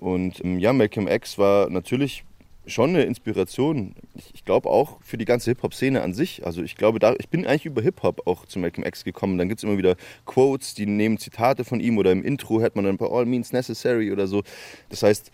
Und 0.01 0.45
ähm, 0.45 0.59
ja, 0.59 0.73
Malcolm 0.73 1.09
X 1.09 1.39
war 1.39 1.71
natürlich 1.71 2.25
schon 2.67 2.91
eine 2.91 3.05
Inspiration. 3.05 3.95
Ich, 4.33 4.45
glaube 4.45 4.69
auch 4.69 4.99
für 5.03 5.17
die 5.17 5.25
ganze 5.25 5.51
Hip-Hop-Szene 5.51 6.03
an 6.03 6.15
sich. 6.15 6.47
Also 6.47 6.63
ich 6.63 6.77
glaube, 6.77 6.99
da, 6.99 7.15
ich 7.19 7.29
bin 7.29 7.47
eigentlich 7.47 7.67
über 7.67 7.83
Hip-Hop 7.83 8.27
auch 8.27 8.47
zu 8.47 8.59
Malcolm 8.59 8.87
X 8.87 9.05
gekommen. 9.05 9.39
Dann 9.39 9.49
gibt 9.49 9.61
es 9.61 9.65
immer 9.65 9.79
wieder 9.79 9.97
Quotes, 10.27 10.75
die 10.75 10.87
nehmen 10.87 11.19
Zitate 11.19 11.65
von 11.65 11.81
ihm 11.81 11.99
oder 11.99 12.13
im 12.13 12.23
Intro 12.23 12.61
hört 12.61 12.77
man 12.77 12.85
dann 12.85 12.97
bei 12.97 13.07
All 13.07 13.27
Means 13.27 13.53
Necessary 13.53 14.13
oder 14.13 14.27
so. 14.27 14.43
Das 14.89 15.03
heißt, 15.03 15.31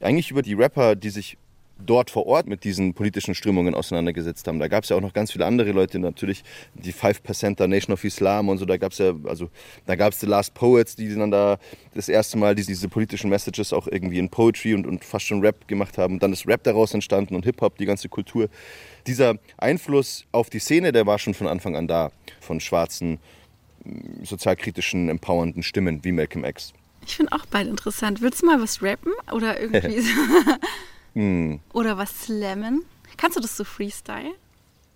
eigentlich 0.00 0.30
über 0.30 0.42
die 0.42 0.54
Rapper, 0.54 0.96
die 0.96 1.10
sich 1.10 1.38
dort 1.78 2.10
vor 2.10 2.26
Ort 2.26 2.46
mit 2.46 2.64
diesen 2.64 2.94
politischen 2.94 3.34
Strömungen 3.34 3.74
auseinandergesetzt 3.74 4.46
haben. 4.46 4.58
Da 4.58 4.68
gab 4.68 4.84
es 4.84 4.90
ja 4.90 4.96
auch 4.96 5.00
noch 5.00 5.12
ganz 5.12 5.32
viele 5.32 5.46
andere 5.46 5.72
Leute, 5.72 5.98
natürlich 5.98 6.44
die 6.74 6.92
Five 6.92 7.22
Percenter 7.22 7.66
Nation 7.66 7.92
of 7.92 8.04
Islam 8.04 8.48
und 8.48 8.58
so. 8.58 8.64
Da 8.64 8.76
gab 8.76 8.92
es 8.92 8.98
ja, 8.98 9.12
also 9.24 9.50
da 9.86 9.96
gab 9.96 10.12
es 10.12 10.20
The 10.20 10.26
Last 10.26 10.54
Poets, 10.54 10.96
die 10.96 11.14
dann 11.14 11.30
da 11.30 11.58
das 11.94 12.08
erste 12.08 12.38
Mal 12.38 12.54
diese, 12.54 12.68
diese, 12.68 12.88
politischen 12.88 13.30
Messages 13.30 13.72
auch 13.72 13.86
irgendwie 13.88 14.18
in 14.18 14.28
Poetry 14.28 14.74
und, 14.74 14.86
und 14.86 15.04
fast 15.04 15.26
schon 15.26 15.40
Rap 15.40 15.66
gemacht 15.66 15.98
haben. 15.98 16.14
Und 16.14 16.22
dann 16.22 16.32
ist 16.32 16.46
Rap 16.46 16.62
daraus 16.62 16.94
entstanden 16.94 17.34
und 17.34 17.44
Hip 17.44 17.60
Hop, 17.60 17.76
die 17.78 17.86
ganze 17.86 18.08
Kultur. 18.08 18.48
Dieser 19.06 19.36
Einfluss 19.58 20.24
auf 20.32 20.50
die 20.50 20.60
Szene, 20.60 20.92
der 20.92 21.06
war 21.06 21.18
schon 21.18 21.34
von 21.34 21.48
Anfang 21.48 21.76
an 21.76 21.88
da, 21.88 22.10
von 22.40 22.60
schwarzen, 22.60 23.18
mm, 23.84 24.24
sozialkritischen, 24.24 25.08
empowernden 25.08 25.62
Stimmen 25.62 26.04
wie 26.04 26.12
Malcolm 26.12 26.44
X. 26.44 26.72
Ich 27.06 27.16
finde 27.16 27.32
auch 27.32 27.44
beide 27.46 27.68
interessant. 27.68 28.22
Willst 28.22 28.42
du 28.42 28.46
mal 28.46 28.60
was 28.60 28.82
rappen 28.82 29.12
oder 29.32 29.60
irgendwie 29.60 30.00
so? 30.00 30.10
Hm. 31.14 31.60
Oder 31.72 31.96
was 31.96 32.24
slammen. 32.24 32.84
Kannst 33.16 33.36
du 33.36 33.40
das 33.40 33.56
so 33.56 33.64
Freestyle? 33.64 34.34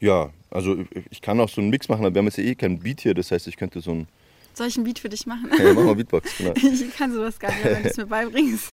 Ja, 0.01 0.31
also 0.51 0.77
ich 1.11 1.21
kann 1.21 1.41
auch 1.41 1.49
so 1.49 1.61
einen 1.61 1.71
Mix 1.71 1.89
machen, 1.89 2.05
aber 2.05 2.15
wir 2.15 2.21
haben 2.21 2.27
jetzt 2.27 2.39
ja 2.39 2.45
eh 2.45 2.55
keinen 2.55 2.79
Beat 2.79 3.01
hier, 3.01 3.15
das 3.15 3.31
heißt, 3.31 3.49
ich 3.49 3.57
könnte 3.57 3.81
so 3.81 3.93
ein. 3.93 4.09
Soll 4.55 4.69
ich 4.69 4.77
einen 4.77 4.85
Beat 4.85 4.99
für 4.99 5.09
dich 5.09 5.27
machen? 5.27 5.51
Ja, 5.59 5.73
mach 5.73 5.85
mal 5.85 5.95
Beatbox, 5.95 6.39
genau. 6.39 6.53
ich 6.57 6.97
kann 6.97 7.13
sowas 7.13 7.39
gar 7.39 7.53
nicht, 7.53 7.65
wenn 7.65 7.83
du 7.83 7.89
es 7.89 7.97
mir 7.97 8.07
beibringst. 8.07 8.71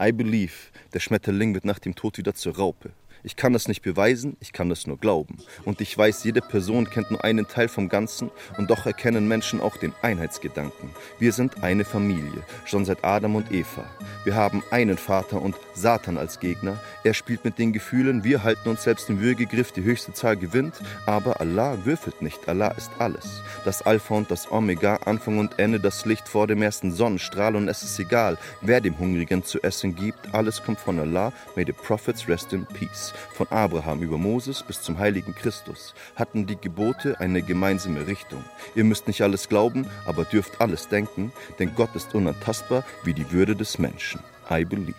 I 0.00 0.10
believe, 0.10 0.52
der 0.92 1.00
Schmetterling 1.00 1.54
wird 1.54 1.64
nach 1.64 1.78
dem 1.78 1.94
Tod 1.94 2.18
wieder 2.18 2.34
zur 2.34 2.56
Raupe. 2.56 2.90
Ich 3.24 3.36
kann 3.36 3.52
das 3.52 3.68
nicht 3.68 3.82
beweisen, 3.82 4.36
ich 4.40 4.52
kann 4.52 4.68
das 4.68 4.88
nur 4.88 4.98
glauben. 4.98 5.38
Und 5.64 5.80
ich 5.80 5.96
weiß, 5.96 6.24
jede 6.24 6.40
Person 6.40 6.90
kennt 6.90 7.12
nur 7.12 7.22
einen 7.22 7.46
Teil 7.46 7.68
vom 7.68 7.88
Ganzen 7.88 8.32
und 8.58 8.68
doch 8.68 8.84
erkennen 8.84 9.28
Menschen 9.28 9.60
auch 9.60 9.76
den 9.76 9.92
Einheitsgedanken. 10.02 10.90
Wir 11.20 11.32
sind 11.32 11.62
eine 11.62 11.84
Familie, 11.84 12.42
schon 12.64 12.84
seit 12.84 13.04
Adam 13.04 13.36
und 13.36 13.52
Eva. 13.52 13.84
Wir 14.24 14.34
haben 14.34 14.64
einen 14.72 14.98
Vater 14.98 15.40
und 15.40 15.54
Satan 15.74 16.18
als 16.18 16.40
Gegner. 16.40 16.80
Er 17.04 17.14
spielt 17.14 17.44
mit 17.44 17.58
den 17.58 17.72
Gefühlen, 17.72 18.24
wir 18.24 18.42
halten 18.42 18.68
uns 18.68 18.82
selbst 18.82 19.08
im 19.08 19.20
Würgegriff, 19.20 19.70
die 19.70 19.84
höchste 19.84 20.12
Zahl 20.12 20.36
gewinnt. 20.36 20.74
Aber 21.06 21.40
Allah 21.40 21.78
würfelt 21.84 22.22
nicht, 22.22 22.48
Allah 22.48 22.68
ist 22.72 22.90
alles. 22.98 23.40
Das 23.64 23.82
Alpha 23.82 24.14
und 24.16 24.32
das 24.32 24.50
Omega, 24.50 24.96
Anfang 25.04 25.38
und 25.38 25.60
Ende, 25.60 25.78
das 25.78 26.04
Licht 26.06 26.28
vor 26.28 26.48
dem 26.48 26.60
ersten 26.60 26.90
Sonnenstrahl 26.90 27.54
und 27.54 27.68
es 27.68 27.84
ist 27.84 28.00
egal, 28.00 28.36
wer 28.62 28.80
dem 28.80 28.98
Hungrigen 28.98 29.44
zu 29.44 29.62
essen 29.62 29.94
gibt. 29.94 30.34
Alles 30.34 30.62
kommt 30.62 30.80
von 30.80 30.98
Allah, 30.98 31.32
may 31.54 31.64
the 31.64 31.72
prophets 31.72 32.28
rest 32.28 32.52
in 32.52 32.66
peace. 32.66 33.11
Von 33.34 33.48
Abraham 33.50 34.02
über 34.02 34.18
Moses 34.18 34.62
bis 34.62 34.82
zum 34.82 34.98
heiligen 34.98 35.34
Christus 35.34 35.94
hatten 36.16 36.46
die 36.46 36.56
Gebote 36.56 37.20
eine 37.20 37.42
gemeinsame 37.42 38.06
Richtung. 38.06 38.44
Ihr 38.74 38.84
müsst 38.84 39.06
nicht 39.06 39.22
alles 39.22 39.48
glauben, 39.48 39.86
aber 40.06 40.24
dürft 40.24 40.60
alles 40.60 40.88
denken, 40.88 41.32
denn 41.58 41.74
Gott 41.74 41.94
ist 41.94 42.14
unantastbar 42.14 42.84
wie 43.04 43.14
die 43.14 43.30
Würde 43.32 43.56
des 43.56 43.78
Menschen. 43.78 44.20
I 44.50 44.64
believe. 44.64 44.94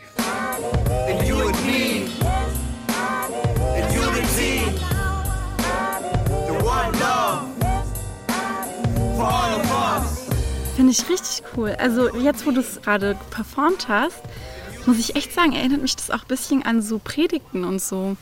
And 1.07 1.27
you 1.27 1.35
and 1.39 1.65
me. 1.65 2.07
And 3.75 3.93
unity. 3.93 4.61
The 6.47 6.53
one 6.63 6.91
love. 6.99 7.47
For 9.15 9.25
all 9.25 9.59
of 9.59 9.71
us. 9.71 10.27
Finde 10.75 10.91
ich 10.91 11.07
richtig 11.09 11.43
cool. 11.55 11.75
Also 11.77 12.15
jetzt, 12.17 12.45
wo 12.45 12.51
du 12.51 12.61
es 12.61 12.81
gerade 12.81 13.15
performt 13.29 13.87
hast, 13.87 14.21
muss 14.85 14.99
ich 14.99 15.15
echt 15.15 15.33
sagen, 15.33 15.53
erinnert 15.53 15.81
mich 15.81 15.95
das 15.95 16.11
auch 16.11 16.21
ein 16.21 16.27
bisschen 16.27 16.63
an 16.63 16.81
so 16.81 16.99
Predigten 16.99 17.63
und 17.63 17.81
so. 17.81 18.17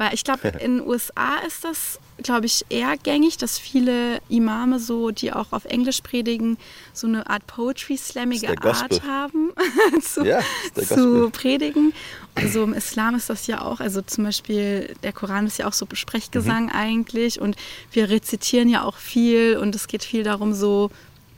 Weil 0.00 0.14
ich 0.14 0.24
glaube, 0.24 0.48
in 0.60 0.78
den 0.78 0.86
USA 0.86 1.36
ist 1.46 1.62
das, 1.62 2.00
glaube 2.22 2.46
ich, 2.46 2.64
eher 2.70 2.96
gängig, 2.96 3.36
dass 3.36 3.58
viele 3.58 4.20
Imame 4.30 4.78
so, 4.78 5.10
die 5.10 5.30
auch 5.30 5.52
auf 5.52 5.66
Englisch 5.66 6.00
predigen, 6.00 6.56
so 6.94 7.06
eine 7.06 7.28
Art 7.28 7.46
Poetry-slammige 7.46 8.48
Art 8.62 9.02
haben, 9.06 9.52
zu, 10.02 10.24
ja, 10.24 10.40
zu 10.74 11.28
predigen. 11.28 11.92
Also 12.34 12.62
im 12.62 12.72
Islam 12.72 13.14
ist 13.14 13.28
das 13.28 13.46
ja 13.46 13.60
auch, 13.60 13.80
also 13.80 14.00
zum 14.00 14.24
Beispiel 14.24 14.94
der 15.02 15.12
Koran 15.12 15.46
ist 15.46 15.58
ja 15.58 15.66
auch 15.66 15.74
so 15.74 15.84
Besprechgesang 15.84 16.64
mhm. 16.64 16.72
eigentlich 16.72 17.38
und 17.38 17.56
wir 17.92 18.08
rezitieren 18.08 18.70
ja 18.70 18.84
auch 18.84 18.96
viel 18.96 19.58
und 19.58 19.74
es 19.74 19.86
geht 19.86 20.04
viel 20.04 20.22
darum, 20.22 20.54
so 20.54 20.90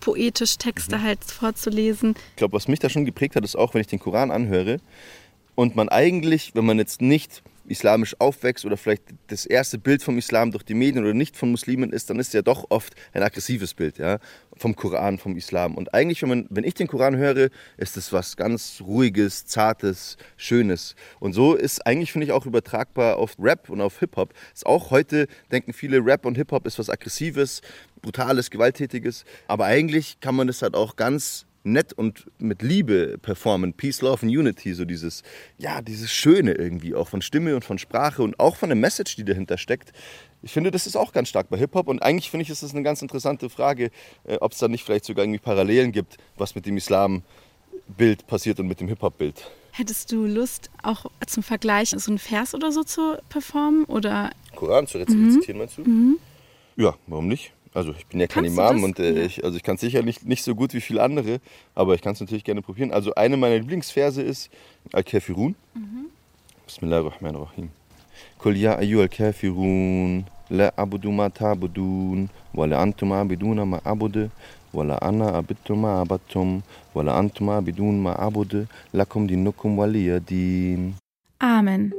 poetisch 0.03 0.59
Texte 0.59 0.99
mhm. 0.99 1.03
halt 1.03 1.25
vorzulesen. 1.25 2.15
Ich 2.31 2.37
glaube, 2.37 2.55
was 2.55 2.69
mich 2.69 2.81
da 2.81 2.91
schon 2.91 3.07
geprägt 3.07 3.37
hat, 3.37 3.45
ist 3.45 3.57
auch, 3.57 3.73
wenn 3.73 3.81
ich 3.81 3.87
den 3.87 4.01
Koran 4.01 4.31
anhöre 4.31 4.81
und 5.55 5.77
man 5.77 5.89
eigentlich, 5.89 6.55
wenn 6.55 6.67
man 6.67 6.79
jetzt 6.79 7.01
nicht 7.01 7.43
islamisch 7.69 8.17
aufwächst 8.19 8.65
oder 8.65 8.77
vielleicht 8.77 9.05
das 9.29 9.47
erste 9.47 9.79
Bild 9.79 10.03
vom 10.03 10.19
Islam 10.19 10.51
durch 10.51 10.65
die 10.65 10.75
Medien 10.75 11.05
oder 11.05 11.15
nicht 11.15 11.37
von 11.37 11.53
Muslimen 11.53 11.93
ist, 11.93 12.11
dann 12.11 12.19
ist 12.19 12.35
ja 12.35 12.43
doch 12.43 12.67
oft 12.71 12.95
ein 13.13 13.23
aggressives 13.23 13.75
Bild 13.75 13.99
ja, 13.99 14.19
vom 14.63 14.77
Koran, 14.77 15.19
vom 15.19 15.37
Islam. 15.37 15.75
Und 15.75 15.93
eigentlich, 15.93 16.23
wenn, 16.23 16.29
man, 16.29 16.47
wenn 16.49 16.63
ich 16.63 16.75
den 16.75 16.87
Koran 16.87 17.17
höre, 17.17 17.51
ist 17.77 17.97
es 17.97 18.13
was 18.13 18.37
ganz 18.37 18.81
Ruhiges, 18.81 19.45
Zartes, 19.45 20.17
Schönes. 20.37 20.95
Und 21.19 21.33
so 21.33 21.55
ist 21.55 21.85
eigentlich, 21.85 22.13
finde 22.13 22.27
ich, 22.27 22.33
auch 22.33 22.47
übertragbar 22.47 23.17
auf 23.17 23.35
Rap 23.41 23.69
und 23.69 23.81
auf 23.81 23.99
Hip-Hop. 23.99 24.33
Auch 24.65 24.93
heute 24.93 25.27
denken 25.51 25.73
viele, 25.73 25.99
Rap 25.99 26.25
und 26.25 26.37
Hip-Hop 26.37 26.65
ist 26.67 26.79
was 26.79 26.89
Aggressives, 26.89 27.61
Brutales, 28.03 28.51
Gewalttätiges. 28.51 29.25
Aber 29.49 29.65
eigentlich 29.65 30.21
kann 30.21 30.37
man 30.37 30.47
das 30.47 30.63
halt 30.63 30.77
auch 30.77 30.95
ganz 30.95 31.45
nett 31.65 31.93
und 31.93 32.27
mit 32.39 32.63
Liebe 32.63 33.19
performen. 33.19 33.73
Peace, 33.75 34.03
Love 34.03 34.23
and 34.23 34.37
Unity, 34.37 34.75
so 34.75 34.85
dieses, 34.85 35.23
ja, 35.59 35.83
dieses 35.83 36.11
Schöne 36.11 36.53
irgendwie 36.53 36.95
auch 36.95 37.09
von 37.09 37.23
Stimme 37.23 37.55
und 37.55 37.65
von 37.65 37.79
Sprache 37.79 38.23
und 38.23 38.39
auch 38.41 38.57
von 38.57 38.69
der 38.69 38.77
Message, 38.77 39.17
die 39.17 39.25
dahinter 39.25 39.59
steckt. 39.59 39.93
Ich 40.43 40.53
finde, 40.53 40.71
das 40.71 40.87
ist 40.87 40.97
auch 40.97 41.13
ganz 41.13 41.29
stark 41.29 41.49
bei 41.51 41.57
Hip-Hop 41.57 41.89
und 41.89 42.03
eigentlich 42.03 42.31
finde 42.31 42.43
ich, 42.43 42.51
ist 42.51 42.63
das 42.63 42.75
eine 42.75 42.83
ganz 42.83 43.01
interessante 43.01 43.49
Frage, 43.49 43.91
äh, 44.25 44.37
ob 44.41 44.53
es 44.53 44.59
da 44.59 44.69
nicht 44.69 44.85
vielleicht 44.85 45.05
sogar 45.05 45.25
irgendwie 45.25 45.39
Parallelen 45.39 45.93
gibt, 45.93 46.17
was 46.37 46.55
mit 46.55 46.67
dem 46.67 46.77
Islam-Bild 46.77 48.27
passiert 48.27 48.59
und 48.59 48.67
mit 48.67 48.81
dem 48.81 48.89
Hip-Hop-Bild. 48.89 49.51
Hättest 49.71 50.13
du 50.13 50.27
Lust, 50.27 50.71
auch 50.83 51.07
zum 51.27 51.43
Vergleich 51.43 51.91
so 51.97 52.11
einen 52.11 52.19
Vers 52.19 52.55
oder 52.55 52.73
so 52.73 52.83
zu 52.83 53.19
performen? 53.29 53.85
Oder? 53.85 54.31
Koran 54.55 54.87
zu 54.87 54.99
rezitieren, 54.99 55.43
mhm. 55.47 55.59
meinst 55.59 55.79
du? 55.79 55.83
Mhm. 55.83 56.19
Ja, 56.77 56.95
warum 57.07 57.29
nicht? 57.29 57.53
Also 57.75 57.93
ich 57.99 58.07
bin 58.07 58.21
ja 58.21 58.27
kein 58.27 58.45
Imam 58.45 58.85
und 58.85 58.99
äh, 58.99 59.25
ich, 59.25 59.45
also 59.45 59.57
ich 59.57 59.63
kann 59.63 59.77
es 59.77 59.81
sicher 59.81 60.03
nicht, 60.03 60.27
nicht 60.27 60.45
so 60.45 60.55
gut 60.55 60.75
wie 60.75 60.81
viele 60.81 61.03
andere, 61.03 61.41
aber 61.75 61.95
ich 61.95 62.03
kann 62.03 62.13
es 62.13 62.21
natürlich 62.21 62.45
gerne 62.45 62.61
probieren. 62.61 62.93
Also 62.93 63.15
eine 63.15 63.37
meiner 63.37 63.59
Lieblingsverse 63.59 64.21
ist 64.23 64.51
Al-Kafirun. 64.93 65.55
Mhm. 65.75 66.07
Bismillahirrahmanirrahim. 66.67 67.71
Kul 68.39 68.57
ya 68.57 68.79
ayyuhal 68.79 69.09
kafirun 69.09 70.25
la 70.51 70.73
abudu 70.77 71.13
ma 71.13 71.29
ta'budun 71.31 72.29
wa 72.53 72.67
la 72.67 72.83
antum 72.83 73.13
abiduna 73.13 73.65
ma 73.65 73.81
abudu 73.85 74.31
wa 74.73 74.85
la 74.85 74.97
ana 75.03 75.35
abidtu 75.35 75.77
ma 75.77 76.01
abattum 76.01 76.63
wa 76.95 77.03
la 77.03 77.19
antum 77.19 77.49
abidun 77.49 78.01
ma 78.01 78.17
abudu 78.17 78.67
lakum 78.93 79.29
dinukum 79.29 79.79
waliyadin. 79.79 80.95
Amen. 81.39 81.95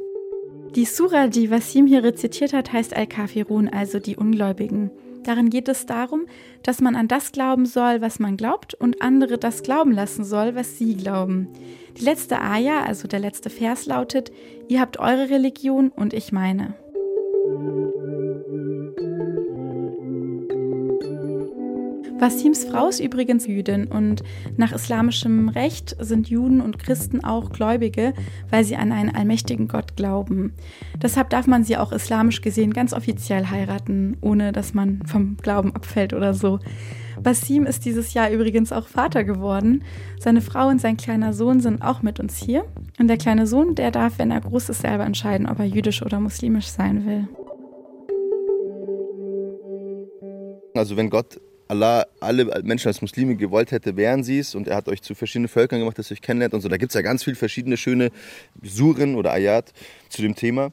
Die 0.76 0.86
Sura, 0.86 1.28
die 1.28 1.52
Wasim 1.52 1.86
hier 1.88 2.04
rezitiert 2.04 2.52
hat, 2.52 2.74
heißt 2.74 2.96
Al-Kafirun, 2.96 3.70
also 3.70 4.00
die 4.00 4.16
Ungläubigen. 4.16 4.90
Darin 5.24 5.50
geht 5.50 5.70
es 5.70 5.86
darum, 5.86 6.26
dass 6.64 6.82
man 6.82 6.96
an 6.96 7.08
das 7.08 7.32
glauben 7.32 7.66
soll, 7.66 8.02
was 8.02 8.20
man 8.20 8.38
glaubt, 8.38 8.74
und 8.74 9.02
andere 9.02 9.38
das 9.38 9.64
glauben 9.64 9.92
lassen 9.92 10.24
soll, 10.24 10.56
was 10.56 10.78
sie 10.78 10.96
glauben. 10.96 11.48
Die 11.98 12.04
letzte 12.04 12.42
Aja, 12.42 12.84
also 12.84 13.08
der 13.08 13.20
letzte 13.20 13.50
Vers 13.50 13.86
lautet, 13.86 14.32
ihr 14.68 14.82
habt 14.82 15.00
eure 15.00 15.30
Religion 15.30 15.90
und 15.90 16.14
ich 16.14 16.32
meine. 16.32 16.76
Wasims 22.24 22.64
Frau 22.64 22.88
ist 22.88 23.02
übrigens 23.02 23.48
Jüdin 23.48 23.86
und 23.86 24.24
nach 24.56 24.72
islamischem 24.72 25.50
Recht 25.50 25.98
sind 26.00 26.30
Juden 26.30 26.62
und 26.62 26.80
Christen 26.80 27.22
auch 27.22 27.52
Gläubige, 27.52 28.14
weil 28.50 28.64
sie 28.64 28.78
an 28.78 28.94
einen 28.94 29.14
allmächtigen 29.14 29.68
Gott 29.68 29.98
glauben. 29.98 30.54
Deshalb 31.02 31.30
darf 31.32 31.48
man 31.48 31.66
sie 31.66 31.76
auch 31.76 31.92
islamisch 31.92 32.40
gesehen 32.40 32.72
ganz 32.72 32.94
offiziell 32.94 33.48
heiraten, 33.48 34.16
ohne 34.22 34.54
dass 34.54 34.74
man 34.74 35.02
vom 35.06 35.36
Glauben 35.36 35.76
abfällt 35.76 36.14
oder 36.14 36.34
so. 36.34 36.60
Basim 37.22 37.66
ist 37.66 37.84
dieses 37.84 38.14
Jahr 38.14 38.32
übrigens 38.32 38.72
auch 38.72 38.88
Vater 38.88 39.26
geworden. 39.26 39.84
Seine 40.18 40.40
Frau 40.40 40.70
und 40.70 40.80
sein 40.80 40.96
kleiner 40.96 41.34
Sohn 41.34 41.60
sind 41.60 41.82
auch 41.82 42.04
mit 42.04 42.22
uns 42.22 42.38
hier. 42.38 42.64
Und 43.02 43.10
der 43.10 43.18
kleine 43.18 43.48
Sohn, 43.48 43.76
der 43.76 43.92
darf, 43.92 44.18
wenn 44.18 44.32
er 44.32 44.40
groß 44.40 44.70
ist, 44.70 44.80
selber 44.84 45.04
entscheiden, 45.04 45.46
ob 45.46 45.60
er 45.60 45.66
jüdisch 45.66 46.02
oder 46.02 46.22
muslimisch 46.22 46.68
sein 46.68 47.06
will. 47.06 47.28
Also 50.74 50.96
wenn 50.96 51.10
Gott 51.10 51.42
Allah 51.74 52.06
alle 52.20 52.62
Menschen 52.64 52.88
als 52.88 53.02
Muslime 53.02 53.36
gewollt 53.36 53.72
hätte, 53.72 53.98
wären 53.98 54.24
sie 54.24 54.40
es. 54.40 54.54
Und 54.54 54.68
er 54.68 54.76
hat 54.76 54.88
euch 54.88 55.02
zu 55.02 55.16
verschiedenen 55.16 55.48
Völkern 55.48 55.80
gemacht, 55.80 55.98
dass 55.98 56.12
ihr 56.12 56.14
euch 56.14 56.22
kennenlernt 56.22 56.54
und 56.54 56.62
so. 56.62 56.70
Da 56.70 56.78
gibt 56.78 56.92
es 56.92 56.96
ja 56.96 57.02
ganz 57.02 57.24
viele 57.24 57.36
verschiedene 57.36 57.78
schöne 57.78 58.12
Suren 58.62 59.16
oder 59.16 59.32
Ayat 59.32 59.74
zu 60.10 60.22
dem 60.22 60.36
Thema. 60.36 60.72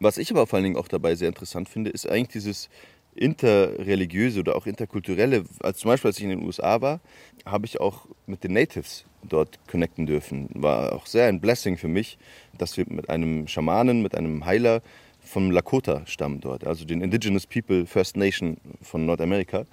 Was 0.00 0.18
ich 0.18 0.32
aber 0.32 0.46
vor 0.48 0.56
allen 0.56 0.64
Dingen 0.64 0.76
auch 0.76 0.88
dabei 0.88 1.14
sehr 1.14 1.28
interessant 1.28 1.68
finde, 1.68 1.90
ist 1.90 2.08
eigentlich 2.08 2.28
dieses 2.28 2.68
interreligiöse 3.14 4.40
oder 4.40 4.56
auch 4.56 4.66
interkulturelle. 4.66 5.44
Als 5.60 5.78
zum 5.78 5.90
Beispiel, 5.90 6.08
als 6.08 6.18
ich 6.18 6.24
in 6.24 6.30
den 6.30 6.42
USA 6.42 6.80
war, 6.80 7.00
habe 7.46 7.66
ich 7.66 7.80
auch 7.80 8.06
mit 8.26 8.42
den 8.42 8.54
Natives 8.54 9.04
dort 9.22 9.60
connecten 9.68 10.06
dürfen. 10.06 10.48
War 10.54 10.92
auch 10.92 11.06
sehr 11.06 11.26
ein 11.26 11.40
Blessing 11.40 11.76
für 11.76 11.88
mich, 11.88 12.18
dass 12.58 12.76
wir 12.76 12.84
mit 12.88 13.10
einem 13.10 13.46
Schamanen, 13.46 14.02
mit 14.02 14.16
einem 14.16 14.44
Heiler 14.44 14.82
vom 15.20 15.50
Lakota-Stamm 15.50 16.40
dort, 16.40 16.66
also 16.66 16.84
den 16.84 17.00
Indigenous 17.00 17.46
People 17.46 17.86
First 17.86 18.16
Nation 18.16 18.56
von 18.82 19.06
Nordamerika. 19.06 19.66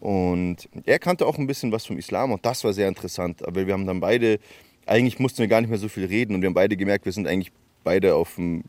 Und 0.00 0.68
er 0.84 0.98
kannte 0.98 1.26
auch 1.26 1.38
ein 1.38 1.46
bisschen 1.46 1.72
was 1.72 1.86
vom 1.86 1.96
Islam 1.98 2.32
und 2.32 2.44
das 2.44 2.62
war 2.64 2.72
sehr 2.72 2.88
interessant. 2.88 3.46
Aber 3.46 3.66
wir 3.66 3.72
haben 3.72 3.86
dann 3.86 4.00
beide, 4.00 4.38
eigentlich 4.86 5.18
mussten 5.18 5.38
wir 5.38 5.48
gar 5.48 5.60
nicht 5.60 5.70
mehr 5.70 5.78
so 5.78 5.88
viel 5.88 6.04
reden 6.04 6.34
und 6.34 6.42
wir 6.42 6.48
haben 6.48 6.54
beide 6.54 6.76
gemerkt, 6.76 7.04
wir 7.04 7.12
sind 7.12 7.26
eigentlich 7.26 7.52
beide 7.84 8.14
auf 8.14 8.34
dem 8.34 8.64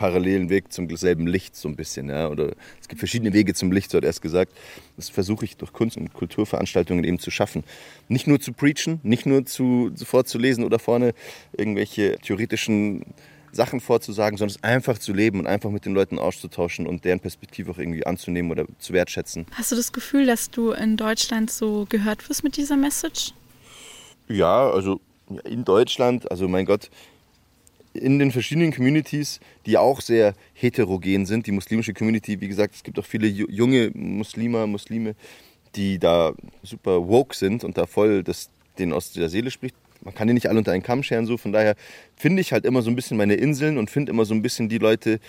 parallelen 0.00 0.48
Weg 0.48 0.72
zum 0.72 0.88
selben 0.96 1.26
Licht 1.26 1.54
so 1.54 1.68
ein 1.68 1.76
bisschen. 1.76 2.08
Ja? 2.08 2.28
Oder 2.28 2.52
es 2.80 2.88
gibt 2.88 3.00
verschiedene 3.00 3.34
Wege 3.34 3.52
zum 3.52 3.70
Licht, 3.70 3.90
so 3.90 3.98
hat 3.98 4.04
er 4.04 4.10
es 4.10 4.22
gesagt. 4.22 4.50
Das 4.96 5.10
versuche 5.10 5.44
ich 5.44 5.58
durch 5.58 5.74
Kunst- 5.74 5.98
und 5.98 6.14
Kulturveranstaltungen 6.14 7.04
eben 7.04 7.18
zu 7.18 7.30
schaffen. 7.30 7.64
Nicht 8.08 8.26
nur 8.26 8.40
zu 8.40 8.54
preachen, 8.54 9.00
nicht 9.02 9.26
nur 9.26 9.44
zu, 9.44 9.92
vorzulesen 10.02 10.64
oder 10.64 10.78
vorne 10.78 11.12
irgendwelche 11.52 12.16
theoretischen 12.18 13.04
Sachen 13.52 13.80
vorzusagen, 13.80 14.38
sondern 14.38 14.56
es 14.56 14.64
einfach 14.64 14.98
zu 14.98 15.12
leben 15.12 15.40
und 15.40 15.46
einfach 15.46 15.70
mit 15.70 15.84
den 15.84 15.94
Leuten 15.94 16.18
auszutauschen 16.18 16.86
und 16.86 17.04
deren 17.04 17.20
Perspektive 17.20 17.70
auch 17.70 17.78
irgendwie 17.78 18.06
anzunehmen 18.06 18.50
oder 18.50 18.66
zu 18.78 18.92
wertschätzen. 18.92 19.46
Hast 19.52 19.72
du 19.72 19.76
das 19.76 19.92
Gefühl, 19.92 20.26
dass 20.26 20.50
du 20.50 20.72
in 20.72 20.96
Deutschland 20.96 21.50
so 21.50 21.86
gehört 21.88 22.28
wirst 22.28 22.44
mit 22.44 22.56
dieser 22.56 22.76
Message? 22.76 23.32
Ja, 24.28 24.70
also 24.70 25.00
in 25.44 25.64
Deutschland, 25.64 26.30
also 26.30 26.48
mein 26.48 26.66
Gott, 26.66 26.90
in 27.92 28.18
den 28.20 28.30
verschiedenen 28.30 28.72
Communities, 28.72 29.40
die 29.66 29.76
auch 29.76 30.00
sehr 30.00 30.34
heterogen 30.52 31.26
sind. 31.26 31.46
Die 31.46 31.52
muslimische 31.52 31.92
Community, 31.92 32.40
wie 32.40 32.48
gesagt, 32.48 32.76
es 32.76 32.82
gibt 32.84 32.98
auch 32.98 33.04
viele 33.04 33.26
junge 33.26 33.90
Muslime, 33.94 34.66
Muslime, 34.68 35.16
die 35.74 35.98
da 35.98 36.32
super 36.62 37.08
woke 37.08 37.34
sind 37.34 37.64
und 37.64 37.76
da 37.76 37.86
voll 37.86 38.22
das 38.22 38.50
denen 38.78 38.92
aus 38.92 39.12
der 39.12 39.28
Seele 39.28 39.50
spricht 39.50 39.74
man 40.02 40.14
kann 40.14 40.28
die 40.28 40.34
nicht 40.34 40.48
alle 40.48 40.58
unter 40.58 40.72
einen 40.72 40.82
Kamm 40.82 41.02
scheren, 41.02 41.26
so. 41.26 41.36
Von 41.36 41.52
daher 41.52 41.74
finde 42.16 42.40
ich 42.40 42.52
halt 42.52 42.64
immer 42.64 42.82
so 42.82 42.90
ein 42.90 42.96
bisschen 42.96 43.16
meine 43.16 43.34
Inseln 43.34 43.78
und 43.78 43.90
finde 43.90 44.12
immer 44.12 44.24
so 44.24 44.34
ein 44.34 44.42
bisschen 44.42 44.68
die 44.68 44.78
Leute, 44.78 45.20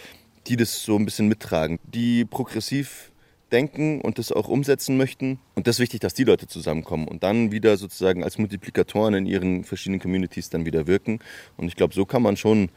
die 0.48 0.56
das 0.56 0.84
so 0.84 0.96
ein 0.96 1.06
bisschen 1.06 1.28
mittragen, 1.28 1.80
die 1.84 2.26
progressiv 2.26 3.12
denken 3.52 4.02
und 4.02 4.18
das 4.18 4.32
auch 4.32 4.48
umsetzen 4.48 4.98
möchten. 4.98 5.40
Und 5.56 5.68
das 5.68 5.76
ist 5.76 5.80
wichtig, 5.80 6.00
dass 6.00 6.14
die 6.14 6.24
Leute 6.24 6.48
zusammenkommen 6.48 7.08
und 7.08 7.24
dann 7.24 7.52
wieder 7.52 7.78
sozusagen 7.78 8.24
als 8.24 8.38
Multiplikatoren 8.38 9.14
in 9.14 9.26
ihren 9.26 9.64
verschiedenen 9.64 10.00
Communities 10.00 10.50
dann 10.50 10.66
wieder 10.66 10.88
wirken. 10.88 11.20
Und 11.58 11.68
ich 11.68 11.76
glaube, 11.76 11.94
so 11.94 12.06
kann 12.06 12.22
man 12.22 12.38
schon 12.38 12.70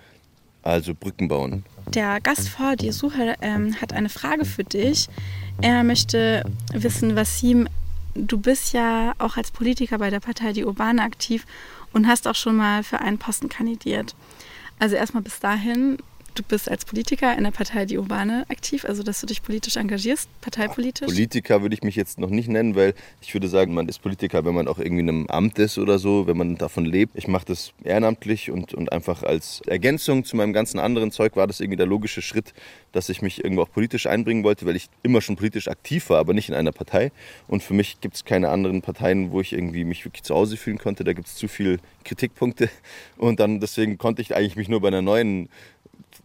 also 0.63 0.95
Brücken 0.95 1.29
bauen. 1.29 1.65
Der 1.89 2.21
Gast 2.21 2.49
vor 2.49 2.77
dir, 2.77 2.93
Sucher, 2.93 3.35
ähm, 3.43 3.81
hat 3.81 3.93
eine 3.93 4.09
Frage 4.09 4.45
für 4.45 4.65
dich. 4.65 5.09
Er 5.61 5.85
möchte 5.85 6.43
wissen, 6.73 7.17
was 7.17 7.43
ihm, 7.43 7.69
du 8.15 8.39
bist 8.39 8.73
ja 8.73 9.15
auch 9.19 9.37
als 9.37 9.51
Politiker 9.51 9.99
bei 9.99 10.11
der 10.11 10.21
Partei 10.21 10.53
Die 10.53 10.65
Urbane 10.65 11.03
aktiv 11.03 11.45
und 11.95 12.07
hast 12.07 12.29
auch 12.29 12.35
schon 12.35 12.57
mal 12.57 12.83
für 12.83 13.01
einen 13.01 13.19
Posten 13.19 13.49
kandidiert. 13.49 14.15
Also 14.79 14.97
erstmal 14.97 15.23
bis 15.23 15.41
dahin, 15.41 15.99
du 16.35 16.43
bist 16.43 16.71
als 16.71 16.85
Politiker 16.85 17.37
in 17.37 17.45
der 17.45 17.51
Partei 17.51 17.87
Die 17.87 17.99
Urbane 17.99 18.45
aktiv, 18.49 18.85
also 18.85 19.03
dass 19.03 19.21
du 19.21 19.27
dich 19.27 19.43
politisch 19.43 19.77
engagierst, 19.77 20.29
parteipolitisch? 20.41 21.07
Politiker 21.07 21.63
würde 21.63 21.75
ich 21.75 21.83
mich 21.83 21.97
jetzt 21.97 22.19
noch 22.19 22.31
nicht 22.31 22.49
nennen, 22.49 22.75
weil 22.75 22.95
ich 23.21 23.33
würde 23.35 23.49
sagen, 23.49 23.75
man 23.75 23.89
ist 23.89 24.01
Politiker, 24.01 24.45
wenn 24.45 24.55
man 24.55 24.69
auch 24.69 24.79
irgendwie 24.79 25.01
in 25.01 25.09
einem 25.09 25.27
Amt 25.29 25.59
ist 25.59 25.79
oder 25.79 25.99
so, 25.99 26.27
wenn 26.27 26.37
man 26.37 26.57
davon 26.57 26.85
lebt. 26.85 27.17
Ich 27.17 27.29
mache 27.29 27.47
das 27.47 27.73
ehrenamtlich 27.85 28.51
und, 28.51 28.75
und 28.75 28.93
einfach 28.93 29.23
als 29.23 29.63
Ergänzung 29.67 30.25
zu 30.25 30.37
meinem 30.37 30.53
ganzen 30.53 30.79
anderen 30.79 31.11
Zeug 31.13 31.37
war 31.37 31.47
das 31.47 31.61
irgendwie 31.61 31.77
der 31.77 31.87
logische 31.87 32.23
Schritt, 32.23 32.53
dass 32.93 33.09
ich 33.09 33.23
mich 33.23 33.43
irgendwo 33.43 33.63
auch 33.63 33.71
politisch 33.71 34.07
einbringen 34.07 34.45
wollte, 34.45 34.67
weil 34.67 34.77
ich 34.77 34.89
immer 35.03 35.21
schon 35.21 35.37
politisch 35.37 35.69
aktiv 35.69 36.11
war, 36.11 36.19
aber 36.19 36.35
nicht 36.35 36.49
in 36.49 36.55
einer 36.55 36.73
Partei. 36.73 37.13
Und 37.49 37.63
für 37.63 37.75
mich 37.75 38.01
gibt 38.01 38.17
es 38.17 38.25
keine 38.25 38.51
anderen 38.51 38.83
Parteien, 38.83 39.31
wo 39.31 39.41
ich 39.41 39.53
irgendwie 39.53 39.85
mich 39.85 40.05
wirklich 40.05 40.23
zu 40.23 40.35
Hause 40.35 40.57
fühlen 40.57 40.79
konnte. 40.79 41.05
Da 41.05 41.13
gibt 41.13 41.29
es 41.29 41.37
zu 41.37 41.49
viele 41.49 41.79
Kritikpunkte. 42.05 42.69
Und 43.17 43.41
dann 43.41 43.61
deswegen 43.61 43.99
konnte 43.99 44.23
ich 44.23 44.35
eigentlich 44.35 44.57
mich 44.57 44.69
nur 44.69 44.81
bei 44.81 44.89
einer 44.89 45.03
neuen 45.03 45.49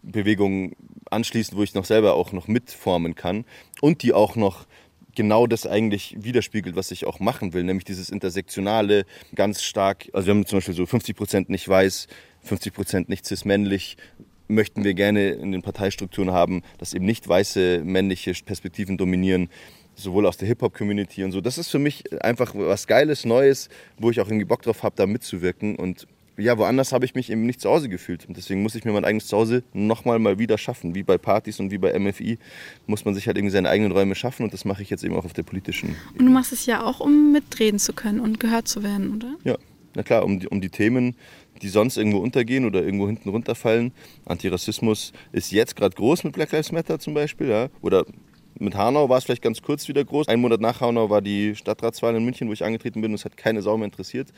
Bewegung 0.02 0.74
anschließen, 1.10 1.56
wo 1.56 1.62
ich 1.62 1.74
noch 1.74 1.84
selber 1.84 2.14
auch 2.14 2.32
noch 2.32 2.48
mitformen 2.48 3.14
kann 3.14 3.44
und 3.80 4.02
die 4.02 4.12
auch 4.12 4.36
noch 4.36 4.66
genau 5.14 5.46
das 5.46 5.66
eigentlich 5.66 6.16
widerspiegelt, 6.18 6.76
was 6.76 6.90
ich 6.90 7.06
auch 7.06 7.20
machen 7.20 7.52
will, 7.52 7.64
nämlich 7.64 7.84
dieses 7.84 8.10
Intersektionale 8.10 9.04
ganz 9.34 9.62
stark. 9.62 10.08
Also 10.12 10.26
wir 10.26 10.34
haben 10.34 10.46
zum 10.46 10.58
Beispiel 10.58 10.74
so 10.74 10.86
50 10.86 11.16
Prozent 11.16 11.50
nicht 11.50 11.68
weiß, 11.68 12.06
50 12.42 12.72
Prozent 12.72 13.08
nicht 13.08 13.26
cis-männlich, 13.26 13.96
möchten 14.48 14.84
wir 14.84 14.94
gerne 14.94 15.30
in 15.30 15.52
den 15.52 15.62
Parteistrukturen 15.62 16.32
haben, 16.32 16.62
dass 16.78 16.94
eben 16.94 17.04
nicht 17.04 17.28
weiße 17.28 17.82
männliche 17.84 18.32
Perspektiven 18.44 18.96
dominieren, 18.98 19.48
sowohl 19.94 20.26
aus 20.26 20.36
der 20.36 20.48
Hip-Hop-Community 20.48 21.24
und 21.24 21.32
so. 21.32 21.40
Das 21.40 21.58
ist 21.58 21.68
für 21.68 21.78
mich 21.78 22.04
einfach 22.22 22.54
was 22.54 22.86
Geiles, 22.86 23.24
Neues, 23.24 23.68
wo 23.98 24.10
ich 24.10 24.20
auch 24.20 24.26
irgendwie 24.26 24.44
Bock 24.44 24.62
drauf 24.62 24.82
habe, 24.82 24.96
da 24.96 25.06
mitzuwirken 25.06 25.76
und 25.76 26.06
ja, 26.36 26.56
woanders 26.58 26.92
habe 26.92 27.04
ich 27.04 27.14
mich 27.14 27.30
eben 27.30 27.46
nicht 27.46 27.60
zu 27.60 27.70
Hause 27.70 27.88
gefühlt. 27.88 28.26
Und 28.26 28.36
deswegen 28.36 28.62
muss 28.62 28.74
ich 28.74 28.84
mir 28.84 28.92
mein 28.92 29.04
eigenes 29.04 29.26
Zuhause 29.26 29.62
nochmal 29.72 30.18
mal 30.18 30.38
wieder 30.38 30.58
schaffen. 30.58 30.94
Wie 30.94 31.02
bei 31.02 31.18
Partys 31.18 31.60
und 31.60 31.70
wie 31.70 31.78
bei 31.78 31.98
MFI 31.98 32.38
muss 32.86 33.04
man 33.04 33.14
sich 33.14 33.26
halt 33.26 33.36
irgendwie 33.36 33.52
seine 33.52 33.68
eigenen 33.68 33.92
Räume 33.92 34.14
schaffen. 34.14 34.44
Und 34.44 34.52
das 34.52 34.64
mache 34.64 34.82
ich 34.82 34.90
jetzt 34.90 35.04
eben 35.04 35.14
auch 35.14 35.24
auf 35.24 35.32
der 35.32 35.42
politischen. 35.42 35.96
Und 36.18 36.26
du 36.26 36.30
machst 36.30 36.52
es 36.52 36.66
ja 36.66 36.84
auch, 36.84 37.00
um 37.00 37.32
mitreden 37.32 37.78
zu 37.78 37.92
können 37.92 38.20
und 38.20 38.40
gehört 38.40 38.68
zu 38.68 38.82
werden, 38.82 39.14
oder? 39.16 39.36
Ja, 39.44 39.58
na 39.94 40.02
klar, 40.02 40.24
um 40.24 40.38
die, 40.38 40.48
um 40.48 40.60
die 40.60 40.70
Themen, 40.70 41.16
die 41.62 41.68
sonst 41.68 41.96
irgendwo 41.96 42.18
untergehen 42.18 42.64
oder 42.64 42.82
irgendwo 42.82 43.06
hinten 43.06 43.28
runterfallen. 43.28 43.92
Antirassismus 44.24 45.12
ist 45.32 45.50
jetzt 45.50 45.76
gerade 45.76 45.94
groß 45.94 46.24
mit 46.24 46.32
Black 46.32 46.52
Lives 46.52 46.72
Matter 46.72 46.98
zum 46.98 47.14
Beispiel. 47.14 47.48
Ja? 47.48 47.68
Oder 47.82 48.06
mit 48.60 48.74
Hanau 48.74 49.08
war 49.08 49.18
es 49.18 49.24
vielleicht 49.24 49.42
ganz 49.42 49.62
kurz 49.62 49.88
wieder 49.88 50.04
groß. 50.04 50.28
Ein 50.28 50.40
Monat 50.40 50.60
nach 50.60 50.80
Hanau 50.80 51.10
war 51.10 51.22
die 51.22 51.54
Stadtratswahl 51.56 52.14
in 52.14 52.24
München, 52.24 52.48
wo 52.48 52.52
ich 52.52 52.64
angetreten 52.64 53.00
bin. 53.00 53.10
und 53.10 53.14
es 53.14 53.24
hat 53.24 53.36
keine 53.36 53.62
Sau 53.62 53.76
mehr 53.76 53.86
interessiert. 53.86 54.28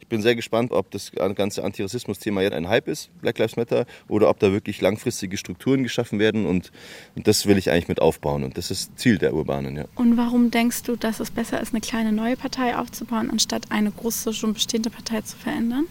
Ich 0.00 0.06
bin 0.08 0.20
sehr 0.22 0.34
gespannt, 0.34 0.72
ob 0.72 0.90
das 0.90 1.12
ganze 1.12 1.64
Antirassismus-Thema 1.64 2.42
jetzt 2.42 2.54
ein 2.54 2.68
Hype 2.68 2.88
ist, 2.88 3.10
Black 3.20 3.38
Lives 3.38 3.56
Matter, 3.56 3.86
oder 4.08 4.28
ob 4.28 4.38
da 4.38 4.52
wirklich 4.52 4.80
langfristige 4.80 5.36
Strukturen 5.36 5.82
geschaffen 5.82 6.18
werden. 6.18 6.46
Und, 6.46 6.72
und 7.14 7.26
das 7.26 7.46
will 7.46 7.58
ich 7.58 7.70
eigentlich 7.70 7.88
mit 7.88 8.00
aufbauen. 8.00 8.44
Und 8.44 8.58
das 8.58 8.70
ist 8.70 8.98
Ziel 8.98 9.18
der 9.18 9.34
Urbanen. 9.34 9.76
Ja. 9.76 9.84
Und 9.94 10.16
warum 10.16 10.50
denkst 10.50 10.82
du, 10.82 10.96
dass 10.96 11.20
es 11.20 11.30
besser 11.30 11.60
ist, 11.60 11.72
eine 11.72 11.80
kleine 11.80 12.12
neue 12.12 12.36
Partei 12.36 12.76
aufzubauen, 12.76 13.30
anstatt 13.30 13.70
eine 13.70 13.90
große, 13.90 14.32
schon 14.32 14.54
bestehende 14.54 14.90
Partei 14.90 15.20
zu 15.22 15.36
verändern? 15.36 15.86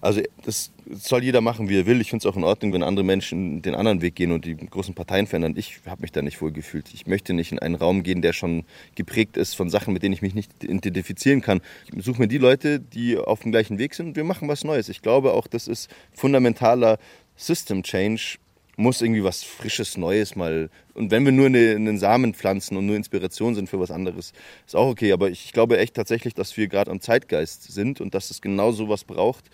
Also 0.00 0.22
das 0.44 0.72
soll 0.90 1.22
jeder 1.22 1.40
machen, 1.40 1.68
wie 1.68 1.78
er 1.78 1.86
will. 1.86 2.00
Ich 2.00 2.10
finde 2.10 2.26
es 2.26 2.32
auch 2.32 2.36
in 2.36 2.44
Ordnung, 2.44 2.72
wenn 2.72 2.82
andere 2.82 3.04
Menschen 3.04 3.60
den 3.60 3.74
anderen 3.74 4.00
Weg 4.00 4.14
gehen 4.14 4.32
und 4.32 4.44
die 4.44 4.56
großen 4.56 4.94
Parteien 4.94 5.26
verändern. 5.26 5.54
Ich 5.56 5.80
habe 5.86 6.00
mich 6.00 6.10
da 6.10 6.22
nicht 6.22 6.40
wohl 6.40 6.52
gefühlt. 6.52 6.88
Ich 6.94 7.06
möchte 7.06 7.34
nicht 7.34 7.52
in 7.52 7.58
einen 7.58 7.74
Raum 7.74 8.02
gehen, 8.02 8.22
der 8.22 8.32
schon 8.32 8.64
geprägt 8.94 9.36
ist 9.36 9.54
von 9.54 9.68
Sachen, 9.68 9.92
mit 9.92 10.02
denen 10.02 10.14
ich 10.14 10.22
mich 10.22 10.34
nicht 10.34 10.64
identifizieren 10.64 11.42
kann. 11.42 11.60
Ich 11.92 12.04
suche 12.04 12.20
mir 12.20 12.28
die 12.28 12.38
Leute, 12.38 12.80
die 12.80 13.18
auf 13.18 13.40
dem 13.40 13.52
gleichen 13.52 13.78
Weg 13.78 13.94
sind 13.94 14.08
und 14.08 14.16
wir 14.16 14.24
machen 14.24 14.48
was 14.48 14.64
Neues. 14.64 14.88
Ich 14.88 15.02
glaube 15.02 15.32
auch, 15.32 15.46
das 15.46 15.68
ist 15.68 15.90
fundamentaler 16.12 16.98
System 17.36 17.82
Change 17.82 18.38
muss 18.80 19.02
irgendwie 19.02 19.22
was 19.22 19.42
Frisches, 19.42 19.98
Neues 19.98 20.36
mal. 20.36 20.70
Und 20.94 21.10
wenn 21.10 21.24
wir 21.24 21.32
nur 21.32 21.46
eine, 21.46 21.74
einen 21.76 21.98
Samen 21.98 22.34
pflanzen 22.34 22.76
und 22.76 22.86
nur 22.86 22.96
Inspiration 22.96 23.54
sind 23.54 23.68
für 23.68 23.78
was 23.78 23.90
anderes, 23.90 24.32
ist 24.66 24.74
auch 24.74 24.88
okay. 24.88 25.12
Aber 25.12 25.28
ich 25.28 25.52
glaube 25.52 25.78
echt 25.78 25.94
tatsächlich, 25.94 26.34
dass 26.34 26.56
wir 26.56 26.66
gerade 26.66 26.90
am 26.90 27.00
Zeitgeist 27.00 27.70
sind 27.70 28.00
und 28.00 28.14
dass 28.14 28.30
es 28.30 28.40
genau 28.40 28.72
sowas 28.72 29.04
braucht, 29.04 29.50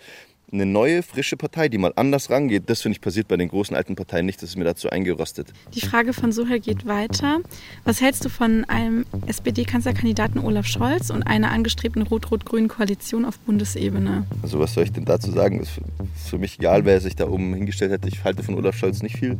eine 0.51 0.65
neue, 0.65 1.03
frische 1.03 1.35
Partei, 1.35 1.67
die 1.67 1.77
mal 1.77 1.91
anders 1.95 2.29
rangeht. 2.29 2.69
Das 2.69 2.81
finde 2.81 2.95
ich 2.95 3.01
passiert 3.01 3.27
bei 3.27 3.35
den 3.35 3.49
großen 3.49 3.75
alten 3.75 3.95
Parteien 3.95 4.25
nicht. 4.25 4.41
Das 4.41 4.49
ist 4.49 4.55
mir 4.55 4.63
dazu 4.63 4.89
eingerostet. 4.89 5.51
Die 5.73 5.81
Frage 5.81 6.13
von 6.13 6.31
Suhel 6.31 6.59
geht 6.59 6.85
weiter. 6.85 7.39
Was 7.83 8.01
hältst 8.01 8.23
du 8.23 8.29
von 8.29 8.63
einem 8.65 9.05
SPD-Kanzlerkandidaten 9.25 10.39
Olaf 10.39 10.65
Scholz 10.65 11.09
und 11.09 11.23
einer 11.23 11.51
angestrebten 11.51 12.03
rot-rot-grünen 12.03 12.69
Koalition 12.69 13.25
auf 13.25 13.39
Bundesebene? 13.39 14.25
Also 14.41 14.59
was 14.59 14.73
soll 14.73 14.85
ich 14.85 14.91
denn 14.93 15.05
dazu 15.05 15.31
sagen? 15.31 15.59
Es 15.59 15.69
ist 15.69 16.29
für 16.29 16.37
mich 16.37 16.59
egal, 16.59 16.85
wer 16.85 17.01
sich 17.01 17.15
da 17.15 17.27
oben 17.27 17.53
hingestellt 17.53 17.91
hätte. 17.91 18.07
Ich 18.07 18.23
halte 18.23 18.43
von 18.43 18.55
Olaf 18.55 18.77
Scholz 18.77 19.03
nicht 19.03 19.17
viel 19.17 19.37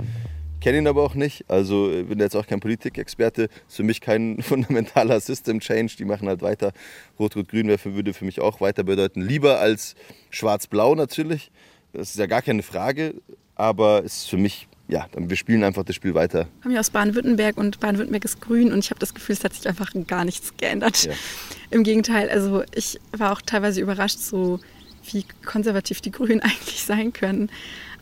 kenne 0.62 0.80
ihn 0.80 0.88
aber 0.88 1.04
auch 1.04 1.16
nicht. 1.16 1.46
Also 1.48 1.92
äh, 1.92 2.04
bin 2.04 2.20
jetzt 2.20 2.36
auch 2.36 2.48
kein 2.48 2.60
Politikexperte. 2.60 3.50
Ist 3.68 3.76
für 3.76 3.84
mich 3.84 4.02
kein 4.02 4.42
fundamentaler 4.42 5.20
System 5.20 5.60
Change. 5.60 5.96
Die 5.98 6.06
machen 6.06 6.28
halt 6.28 6.42
weiter. 6.42 6.72
Rot-Rot-Grün 7.20 7.68
würde 7.68 8.14
für 8.14 8.26
mich 8.26 8.40
auch 8.40 8.62
weiter 8.62 8.84
bedeuten. 8.84 9.22
Lieber 9.22 9.60
als 9.60 9.96
Schwarz-Blau 10.30 10.96
natürlich. 10.96 11.52
Das 11.94 12.10
ist 12.10 12.20
ja 12.20 12.26
gar 12.26 12.42
keine 12.42 12.64
Frage. 12.64 13.16
Aber 13.56 14.04
ist 14.04 14.30
für 14.30 14.38
mich 14.38 14.68
ja, 14.90 15.08
wir 15.18 15.36
spielen 15.36 15.64
einfach 15.64 15.84
das 15.84 15.96
Spiel 15.96 16.14
weiter. 16.14 16.48
Ich 16.58 16.64
komme 16.64 16.76
ja 16.76 16.80
aus 16.80 16.90
Baden-Württemberg 16.90 17.58
und 17.58 17.80
Baden-Württemberg 17.80 18.24
ist 18.24 18.40
grün 18.40 18.72
und 18.72 18.80
ich 18.80 18.90
habe 18.90 19.00
das 19.00 19.14
Gefühl, 19.14 19.36
es 19.36 19.44
hat 19.44 19.54
sich 19.54 19.68
einfach 19.68 19.92
gar 20.08 20.24
nichts 20.24 20.56
geändert. 20.56 21.04
Ja. 21.04 21.14
Im 21.72 21.84
Gegenteil, 21.84 22.30
also 22.30 22.64
ich 22.74 23.00
war 23.12 23.34
auch 23.34 23.42
teilweise 23.42 23.82
überrascht, 23.82 24.20
so 24.20 24.60
wie 25.12 25.26
konservativ 25.46 26.02
die 26.02 26.12
Grünen 26.12 26.40
eigentlich 26.42 26.84
sein 26.84 27.14
können. 27.14 27.50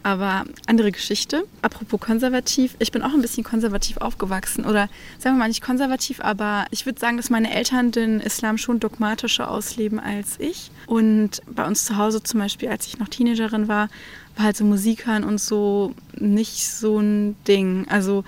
Aber 0.05 0.45
andere 0.67 0.91
Geschichte. 0.91 1.47
Apropos 1.63 1.99
konservativ, 1.99 2.75
ich 2.77 2.91
bin 2.91 3.01
auch 3.01 3.15
ein 3.15 3.23
bisschen 3.23 3.43
konservativ 3.43 3.97
aufgewachsen. 3.97 4.63
Oder 4.63 4.87
sagen 5.17 5.35
wir 5.35 5.39
mal 5.39 5.47
nicht 5.47 5.63
konservativ, 5.63 6.19
aber 6.21 6.67
ich 6.69 6.85
würde 6.85 6.99
sagen, 6.99 7.17
dass 7.17 7.31
meine 7.31 7.51
Eltern 7.51 7.89
den 7.89 8.19
Islam 8.19 8.59
schon 8.59 8.79
dogmatischer 8.79 9.49
ausleben 9.49 9.99
als 9.99 10.39
ich. 10.39 10.69
Und 10.85 11.41
bei 11.47 11.65
uns 11.65 11.85
zu 11.85 11.97
Hause 11.97 12.21
zum 12.21 12.39
Beispiel, 12.39 12.69
als 12.69 12.85
ich 12.85 12.99
noch 12.99 13.07
Teenagerin 13.07 13.67
war, 13.67 13.89
war 14.35 14.45
halt 14.45 14.55
so 14.55 14.63
Musik 14.63 15.07
hören 15.07 15.23
und 15.23 15.41
so 15.41 15.95
nicht 16.13 16.69
so 16.69 16.99
ein 16.99 17.35
Ding. 17.47 17.87
Also 17.89 18.23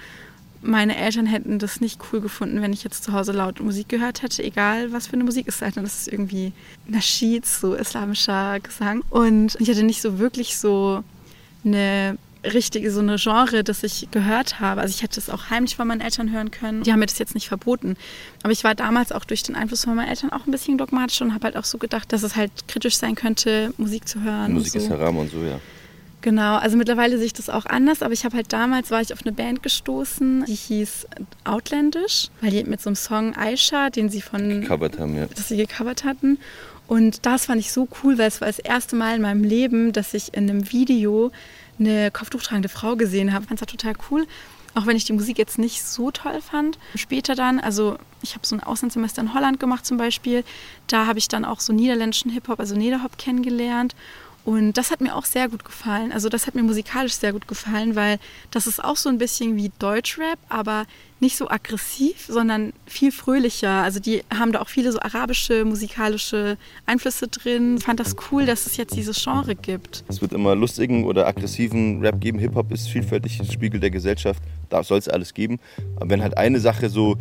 meine 0.63 0.97
Eltern 0.97 1.27
hätten 1.27 1.59
das 1.59 1.79
nicht 1.79 2.01
cool 2.11 2.21
gefunden, 2.21 2.63
wenn 2.63 2.73
ich 2.73 2.83
jetzt 2.83 3.03
zu 3.03 3.13
Hause 3.13 3.33
laut 3.33 3.59
Musik 3.59 3.87
gehört 3.87 4.23
hätte, 4.23 4.43
egal 4.43 4.93
was 4.93 5.05
für 5.05 5.13
eine 5.13 5.25
Musik 5.25 5.47
es 5.47 5.59
sei. 5.59 5.69
Das 5.69 5.99
ist 5.99 6.07
irgendwie 6.07 6.53
Nasheed, 6.87 7.45
so 7.45 7.75
islamischer 7.75 8.59
Gesang. 8.61 9.03
Und 9.11 9.57
ich 9.59 9.69
hatte 9.69 9.83
nicht 9.83 10.01
so 10.01 10.17
wirklich 10.17 10.57
so 10.57 11.03
eine 11.63 12.17
richtige, 12.43 12.91
so 12.91 12.99
eine 12.99 13.17
Genre, 13.17 13.63
das 13.63 13.83
ich 13.83 14.07
gehört 14.11 14.59
habe. 14.59 14.81
Also 14.81 14.93
ich 14.95 15.03
hätte 15.03 15.19
es 15.19 15.29
auch 15.29 15.49
heimlich 15.49 15.75
von 15.75 15.87
meinen 15.87 16.01
Eltern 16.01 16.31
hören 16.31 16.51
können. 16.51 16.83
Die 16.83 16.91
haben 16.91 16.99
mir 16.99 17.05
das 17.05 17.19
jetzt 17.19 17.35
nicht 17.35 17.47
verboten. 17.47 17.97
Aber 18.43 18.51
ich 18.51 18.63
war 18.63 18.75
damals 18.75 19.11
auch 19.11 19.25
durch 19.25 19.43
den 19.43 19.55
Einfluss 19.55 19.83
von 19.83 19.95
meinen 19.95 20.09
Eltern 20.09 20.31
auch 20.31 20.45
ein 20.45 20.51
bisschen 20.51 20.77
dogmatisch 20.77 21.21
und 21.21 21.33
habe 21.33 21.45
halt 21.45 21.57
auch 21.57 21.65
so 21.65 21.77
gedacht, 21.77 22.13
dass 22.13 22.23
es 22.23 22.35
halt 22.35 22.51
kritisch 22.67 22.97
sein 22.97 23.15
könnte, 23.15 23.73
Musik 23.77 24.07
zu 24.07 24.21
hören. 24.21 24.53
Musik 24.53 24.73
so. 24.73 24.79
ist 24.79 24.89
Haram 24.89 25.17
und 25.17 25.31
so, 25.31 25.43
ja. 25.43 25.59
Genau, 26.27 26.57
also 26.57 26.75
mittlerweile 26.75 27.15
sehe 27.15 27.27
ich 27.27 27.33
das 27.33 27.49
auch 27.49 27.65
anders, 27.65 28.01
aber 28.01 28.11
ich 28.11 28.25
habe 28.25 28.35
halt 28.35 28.51
damals, 28.51 28.91
war 28.91 28.99
ich 28.99 29.13
auf 29.13 29.21
eine 29.23 29.31
Band 29.31 29.63
gestoßen, 29.63 30.43
die 30.43 30.55
hieß 30.55 31.07
Outlandish, 31.45 32.27
weil 32.41 32.51
die 32.51 32.65
mit 32.65 32.81
so 32.81 32.89
einem 32.89 32.97
Song 32.97 33.33
Aisha, 33.37 33.89
den 33.89 34.09
sie 34.09 34.19
von... 34.19 34.59
Gecovert 34.59 34.99
haben, 34.99 35.15
ja. 35.15 35.27
Das 35.27 35.47
sie 35.47 35.55
gecovert 35.55 36.03
hatten. 36.03 36.37
Und 36.85 37.25
das 37.25 37.45
fand 37.45 37.61
ich 37.61 37.71
so 37.71 37.87
cool, 38.03 38.17
weil 38.17 38.27
es 38.27 38.41
war 38.41 38.49
das 38.49 38.59
erste 38.59 38.97
Mal 38.97 39.15
in 39.15 39.21
meinem 39.21 39.45
Leben, 39.45 39.93
dass 39.93 40.13
ich 40.13 40.33
in 40.33 40.49
einem 40.49 40.69
Video 40.69 41.31
eine 41.79 42.11
kopftuchtragende 42.11 42.67
Frau 42.67 42.97
gesehen 42.97 43.31
habe. 43.31 43.43
Ich 43.43 43.47
fand 43.47 43.61
es 43.61 43.67
total 43.67 43.93
cool. 44.11 44.27
Auch 44.75 44.85
wenn 44.85 44.97
ich 44.97 45.05
die 45.05 45.13
Musik 45.13 45.37
jetzt 45.37 45.57
nicht 45.57 45.81
so 45.81 46.11
toll 46.11 46.41
fand. 46.41 46.77
Später 46.95 47.35
dann, 47.35 47.61
also 47.61 47.97
ich 48.21 48.35
habe 48.35 48.45
so 48.45 48.53
ein 48.53 48.61
Auslandssemester 48.61 49.21
in 49.21 49.33
Holland 49.33 49.61
gemacht 49.61 49.85
zum 49.85 49.95
Beispiel. 49.95 50.43
Da 50.87 51.07
habe 51.07 51.19
ich 51.19 51.29
dann 51.29 51.45
auch 51.45 51.61
so 51.61 51.71
niederländischen 51.71 52.31
Hip-Hop, 52.31 52.59
also 52.59 52.75
Nederhop 52.75 53.17
kennengelernt. 53.17 53.95
Und 54.47 54.77
das 54.77 54.91
hat 54.91 55.01
mir 55.01 55.13
auch 55.13 55.25
sehr 55.25 55.49
gut 55.49 55.65
gefallen. 55.65 56.13
Also 56.13 56.29
das 56.29 56.47
hat 56.47 56.55
mir 56.55 56.63
musikalisch 56.63 57.15
sehr 57.15 57.33
gut 57.33 57.49
gefallen, 57.49 57.97
weil 57.97 58.17
das 58.49 58.65
ist 58.65 58.81
auch 58.81 58.95
so 58.95 59.09
ein 59.09 59.17
bisschen 59.17 59.57
wie 59.57 59.73
Deutschrap, 59.77 60.39
aber 60.47 60.85
nicht 61.19 61.35
so 61.35 61.49
aggressiv, 61.49 62.25
sondern 62.27 62.73
viel 62.85 63.11
fröhlicher. 63.11 63.69
Also 63.69 63.99
die 63.99 64.23
haben 64.33 64.51
da 64.51 64.61
auch 64.61 64.69
viele 64.69 64.91
so 64.91 64.99
arabische 64.99 65.65
musikalische 65.65 66.57
Einflüsse 66.85 67.27
drin. 67.27 67.77
Ich 67.77 67.83
fand 67.83 67.99
das 67.99 68.15
cool, 68.31 68.45
dass 68.45 68.67
es 68.67 68.77
jetzt 68.77 68.95
dieses 68.95 69.23
Genre 69.23 69.55
gibt. 69.55 70.03
Es 70.07 70.21
wird 70.21 70.33
immer 70.33 70.55
lustigen 70.55 71.05
oder 71.05 71.27
aggressiven 71.27 72.01
Rap 72.01 72.21
geben. 72.21 72.37
Hip-Hop 72.39 72.71
ist 72.71 72.87
vielfältig, 72.89 73.41
Spiegel 73.51 73.79
der 73.79 73.89
Gesellschaft. 73.89 74.41
Da 74.69 74.83
soll 74.83 74.99
es 74.99 75.07
alles 75.07 75.33
geben. 75.33 75.59
Aber 75.95 76.09
wenn 76.09 76.21
halt 76.21 76.37
eine 76.37 76.59
Sache 76.59 76.89
so 76.89 77.17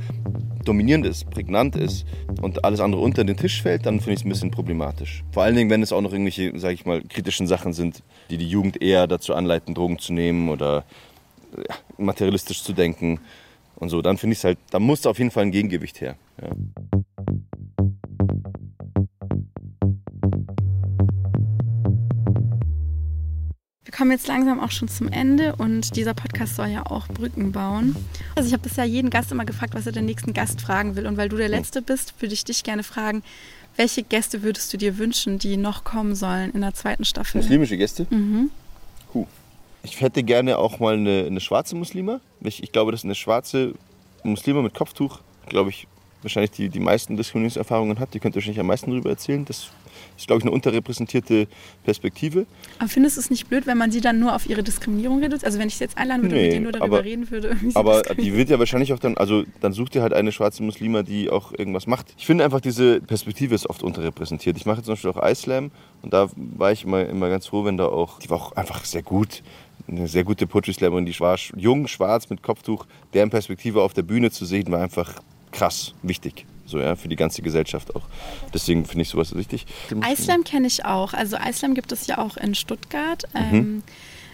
dominierend 0.64 1.06
ist, 1.06 1.30
prägnant 1.30 1.76
ist 1.76 2.04
und 2.42 2.64
alles 2.64 2.80
andere 2.80 3.00
unter 3.00 3.24
den 3.24 3.36
Tisch 3.36 3.62
fällt, 3.62 3.86
dann 3.86 4.00
finde 4.00 4.12
ich 4.12 4.20
es 4.20 4.26
ein 4.26 4.28
bisschen 4.28 4.50
problematisch. 4.50 5.22
Vor 5.32 5.42
allen 5.42 5.56
Dingen, 5.56 5.70
wenn 5.70 5.82
es 5.82 5.92
auch 5.92 6.02
noch 6.02 6.12
irgendwelche, 6.12 6.58
sage 6.58 6.74
ich 6.74 6.84
mal, 6.84 7.02
kritischen 7.02 7.46
Sachen 7.46 7.72
sind, 7.72 8.02
die 8.28 8.36
die 8.36 8.48
Jugend 8.48 8.82
eher 8.82 9.06
dazu 9.06 9.34
anleiten, 9.34 9.74
Drogen 9.74 9.98
zu 9.98 10.12
nehmen 10.12 10.50
oder 10.50 10.84
materialistisch 11.96 12.62
zu 12.62 12.72
denken 12.74 13.20
und 13.76 13.88
so. 13.88 14.02
Dann 14.02 14.18
finde 14.18 14.32
ich 14.32 14.40
es 14.40 14.44
halt, 14.44 14.58
da 14.70 14.78
muss 14.78 15.06
auf 15.06 15.18
jeden 15.18 15.30
Fall 15.30 15.44
ein 15.44 15.52
Gegengewicht 15.52 16.00
her. 16.00 16.16
Ja. 16.42 16.50
Wir 23.84 23.92
kommen 23.92 24.10
jetzt 24.10 24.26
langsam 24.26 24.60
auch 24.60 24.72
schon 24.72 24.88
zum 24.88 25.08
Ende 25.08 25.54
und 25.56 25.96
dieser 25.96 26.12
Podcast 26.12 26.56
soll 26.56 26.68
ja 26.68 26.84
auch 26.84 27.08
Brücken 27.08 27.52
bauen. 27.52 27.96
Also 28.34 28.48
ich 28.48 28.52
habe 28.52 28.62
bisher 28.62 28.84
jeden 28.84 29.10
Gast 29.10 29.32
immer 29.32 29.44
gefragt, 29.44 29.74
was 29.74 29.86
er 29.86 29.92
den 29.92 30.04
nächsten 30.06 30.34
Gast 30.34 30.60
fragen 30.60 30.96
will. 30.96 31.06
Und 31.06 31.16
weil 31.16 31.28
du 31.28 31.36
der 31.36 31.48
Letzte 31.48 31.82
bist, 31.82 32.20
würde 32.20 32.34
ich 32.34 32.44
dich 32.44 32.64
gerne 32.64 32.82
fragen, 32.82 33.22
welche 33.76 34.02
Gäste 34.02 34.42
würdest 34.42 34.72
du 34.72 34.76
dir 34.76 34.98
wünschen, 34.98 35.38
die 35.38 35.56
noch 35.56 35.84
kommen 35.84 36.14
sollen 36.14 36.50
in 36.52 36.62
der 36.62 36.74
zweiten 36.74 37.04
Staffel? 37.04 37.40
Muslimische 37.40 37.76
Gäste? 37.76 38.06
Mhm. 38.10 38.50
Huh. 39.14 39.26
Ich 39.86 40.00
hätte 40.00 40.24
gerne 40.24 40.58
auch 40.58 40.80
mal 40.80 40.94
eine, 40.94 41.24
eine 41.26 41.40
schwarze 41.40 41.76
Muslima. 41.76 42.20
Ich, 42.40 42.60
ich 42.62 42.72
glaube, 42.72 42.90
dass 42.90 43.04
eine 43.04 43.14
schwarze 43.14 43.74
Muslima 44.24 44.60
mit 44.60 44.74
Kopftuch, 44.74 45.20
glaube 45.48 45.70
ich, 45.70 45.86
wahrscheinlich 46.22 46.50
die, 46.50 46.68
die 46.70 46.80
meisten 46.80 47.16
Diskriminierungserfahrungen 47.16 48.00
hat. 48.00 48.12
Die 48.14 48.18
könnte 48.18 48.36
wahrscheinlich 48.36 48.58
am 48.58 48.66
meisten 48.66 48.90
darüber 48.90 49.10
erzählen. 49.10 49.44
Das 49.44 49.68
ist, 50.18 50.26
glaube 50.26 50.40
ich, 50.40 50.44
eine 50.44 50.50
unterrepräsentierte 50.50 51.46
Perspektive. 51.84 52.46
Aber 52.80 52.88
findest 52.88 53.16
du 53.16 53.20
es 53.20 53.30
nicht 53.30 53.48
blöd, 53.48 53.66
wenn 53.68 53.78
man 53.78 53.92
sie 53.92 54.00
dann 54.00 54.18
nur 54.18 54.34
auf 54.34 54.48
ihre 54.48 54.64
Diskriminierung 54.64 55.20
redet? 55.22 55.44
Also 55.44 55.60
wenn 55.60 55.68
ich 55.68 55.76
sie 55.76 55.84
jetzt 55.84 55.96
einladen 55.96 56.22
würde 56.24 56.34
Nee, 56.34 56.40
und 56.40 56.44
mit 56.46 56.52
denen 56.54 56.62
nur 56.64 56.72
darüber 56.72 56.96
aber- 56.96 57.04
reden 57.04 57.30
würde. 57.30 57.56
Aber 57.74 58.02
die 58.02 58.34
wird 58.34 58.50
ja 58.50 58.58
wahrscheinlich 58.58 58.92
auch 58.92 58.98
dann, 58.98 59.16
also 59.16 59.44
dann 59.60 59.72
sucht 59.72 59.94
ihr 59.94 60.02
halt 60.02 60.14
eine 60.14 60.32
schwarze 60.32 60.64
Muslima, 60.64 61.04
die 61.04 61.30
auch 61.30 61.52
irgendwas 61.52 61.86
macht. 61.86 62.12
Ich 62.18 62.26
finde 62.26 62.44
einfach, 62.44 62.60
diese 62.60 63.00
Perspektive 63.00 63.54
ist 63.54 63.70
oft 63.70 63.84
unterrepräsentiert. 63.84 64.56
Ich 64.56 64.66
mache 64.66 64.82
zum 64.82 64.94
Beispiel 64.94 65.10
auch 65.10 65.24
Islam 65.28 65.70
und 66.02 66.12
da 66.12 66.28
war 66.34 66.72
ich 66.72 66.82
immer, 66.84 67.06
immer 67.06 67.28
ganz 67.28 67.46
froh, 67.46 67.64
wenn 67.64 67.76
da 67.76 67.86
auch, 67.86 68.18
die 68.18 68.30
war 68.30 68.38
auch 68.38 68.52
einfach 68.52 68.84
sehr 68.84 69.02
gut, 69.02 69.42
eine 69.88 70.08
sehr 70.08 70.24
gute 70.24 70.46
Poetry 70.46 70.72
Slammerin, 70.72 71.06
die 71.06 71.18
war 71.20 71.38
jung, 71.56 71.86
schwarz 71.86 72.28
mit 72.28 72.42
Kopftuch, 72.42 72.86
deren 73.14 73.30
Perspektive 73.30 73.82
auf 73.82 73.92
der 73.94 74.02
Bühne 74.02 74.30
zu 74.30 74.44
sehen, 74.44 74.70
war 74.70 74.82
einfach 74.82 75.20
krass 75.52 75.94
wichtig. 76.02 76.44
So, 76.66 76.80
ja, 76.80 76.96
für 76.96 77.06
die 77.08 77.14
ganze 77.16 77.42
Gesellschaft 77.42 77.94
auch. 77.94 78.02
Deswegen 78.52 78.84
finde 78.84 79.02
ich 79.02 79.08
sowas 79.08 79.34
wichtig. 79.36 79.66
Islam 80.12 80.42
kenne 80.42 80.66
ich 80.66 80.84
auch. 80.84 81.12
Also 81.14 81.36
Islam 81.36 81.74
gibt 81.74 81.92
es 81.92 82.08
ja 82.08 82.18
auch 82.18 82.36
in 82.36 82.56
Stuttgart. 82.56 83.22
Mhm. 83.34 83.54
Ähm, 83.56 83.82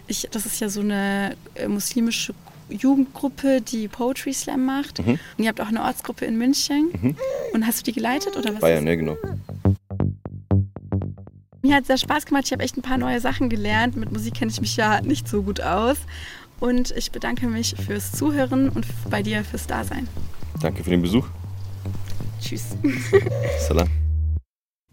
ich, 0.07 0.27
das 0.31 0.47
ist 0.47 0.59
ja 0.61 0.71
so 0.71 0.81
eine 0.81 1.37
äh, 1.55 1.69
muslimische 1.69 2.33
Jugendgruppe, 2.71 3.61
die 3.61 3.87
Poetry 3.87 4.33
Slam 4.33 4.65
macht. 4.65 5.05
Mhm. 5.07 5.19
Und 5.37 5.45
ihr 5.45 5.49
habt 5.49 5.61
auch 5.61 5.69
eine 5.69 5.83
Ortsgruppe 5.83 6.25
in 6.25 6.38
München. 6.38 7.17
Und 7.53 7.67
hast 7.67 7.81
du 7.81 7.85
die 7.85 7.93
geleitet 7.93 8.35
oder 8.37 8.55
was? 8.55 8.61
Bayern, 8.61 8.85
ist- 8.87 8.88
ja 8.88 8.95
genau. 8.97 9.17
Mir 11.62 11.77
hat 11.77 11.87
sehr 11.87 11.96
Spaß 11.96 12.27
gemacht. 12.27 12.44
Ich 12.46 12.53
habe 12.53 12.62
echt 12.62 12.77
ein 12.77 12.83
paar 12.83 12.98
neue 12.98 13.20
Sachen 13.20 13.48
gelernt. 13.48 13.96
Mit 13.96 14.12
Musik 14.12 14.35
kenne 14.35 14.51
ich 14.51 14.61
mich 14.61 14.77
ja 14.77 15.01
nicht 15.01 15.29
so 15.29 15.42
gut 15.42 15.61
aus. 15.61 15.96
Und 16.59 16.90
ich 16.92 17.11
bedanke 17.12 17.46
mich 17.46 17.75
fürs 17.87 18.12
Zuhören 18.12 18.68
und 18.68 18.87
bei 19.11 19.22
dir 19.22 19.44
fürs 19.44 19.66
Dasein. 19.66 20.09
Danke 20.61 20.85
für 20.85 20.90
den 20.90 21.03
Besuch. 21.03 21.27
Tschüss. 22.40 22.77
Salam. 23.66 23.88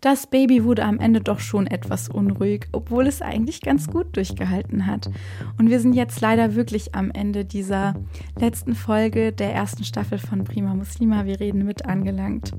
Das 0.01 0.27
Baby 0.27 0.63
wurde 0.63 0.85
am 0.85 0.99
Ende 0.99 1.19
doch 1.19 1.39
schon 1.39 1.67
etwas 1.67 2.07
unruhig, 2.07 2.67
obwohl 2.71 3.05
es 3.05 3.21
eigentlich 3.21 3.59
ganz 3.59 3.87
gut 3.87 4.15
durchgehalten 4.15 4.85
hat. 4.85 5.09
Und 5.57 5.69
wir 5.69 5.81
sind 5.81 5.93
jetzt 5.93 6.21
leider 6.21 6.55
wirklich 6.55 6.95
am 6.95 7.11
Ende 7.11 7.43
dieser 7.43 7.95
letzten 8.39 8.75
Folge 8.75 9.33
der 9.33 9.53
ersten 9.53 9.83
Staffel 9.83 10.17
von 10.17 10.45
Prima 10.45 10.73
Muslima. 10.73 11.25
Wir 11.25 11.41
reden 11.41 11.65
mit 11.65 11.85
angelangt. 11.85 12.53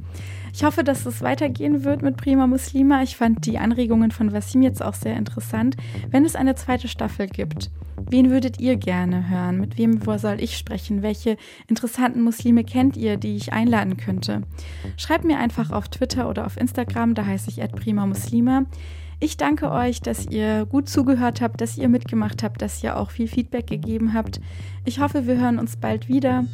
Ich 0.53 0.64
hoffe, 0.64 0.85
dass 0.85 1.07
es 1.07 1.22
weitergehen 1.22 1.85
wird 1.85 2.03
mit 2.03 2.18
Prima 2.18 2.46
Muslima. 2.46 3.03
Ich 3.03 3.16
fand 3.16 3.46
die 3.46 3.59
Anregungen 3.59 4.11
von 4.11 4.33
Wasim 4.33 4.61
jetzt 4.61 4.83
auch 4.83 4.94
sehr 4.94 5.16
interessant. 5.16 5.76
Wenn 6.11 6.26
es 6.26 6.37
eine 6.37 6.57
zweite 6.57 6.88
Staffel 6.88 7.26
gibt, 7.26 7.70
wen 8.09 8.31
würdet 8.31 8.61
ihr 8.61 8.76
gerne 8.76 9.31
hören? 9.31 9.61
Mit 9.61 9.79
wem 9.79 10.00
soll 10.18 10.40
ich 10.40 10.59
sprechen? 10.59 11.03
Welche 11.03 11.37
interessanten 11.68 12.22
Muslime 12.22 12.64
kennt 12.64 12.96
ihr, 12.96 13.16
die 13.16 13.37
ich 13.37 13.53
einladen 13.53 13.96
könnte? 13.96 14.42
Schreibt 14.96 15.24
mir 15.24 15.38
einfach 15.38 15.70
auf 15.70 15.88
Twitter 15.88 16.29
oder 16.29 16.46
auf 16.46 16.57
Instagram, 16.57 17.14
da 17.14 17.22
heiße 17.30 17.50
ich 17.50 17.72
Prima 17.72 18.06
Muslima. 18.06 18.64
Ich 19.20 19.36
danke 19.36 19.70
euch, 19.70 20.00
dass 20.00 20.26
ihr 20.26 20.66
gut 20.66 20.88
zugehört 20.88 21.40
habt, 21.40 21.60
dass 21.60 21.78
ihr 21.78 21.88
mitgemacht 21.88 22.42
habt, 22.42 22.60
dass 22.60 22.82
ihr 22.82 22.96
auch 22.96 23.10
viel 23.10 23.28
Feedback 23.28 23.66
gegeben 23.66 24.14
habt. 24.14 24.40
Ich 24.84 24.98
hoffe, 24.98 25.26
wir 25.26 25.36
hören 25.38 25.58
uns 25.58 25.76
bald 25.76 26.08
wieder. 26.08 26.44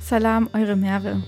Salam, 0.00 0.48
eure 0.52 0.76
Merve. 0.76 1.22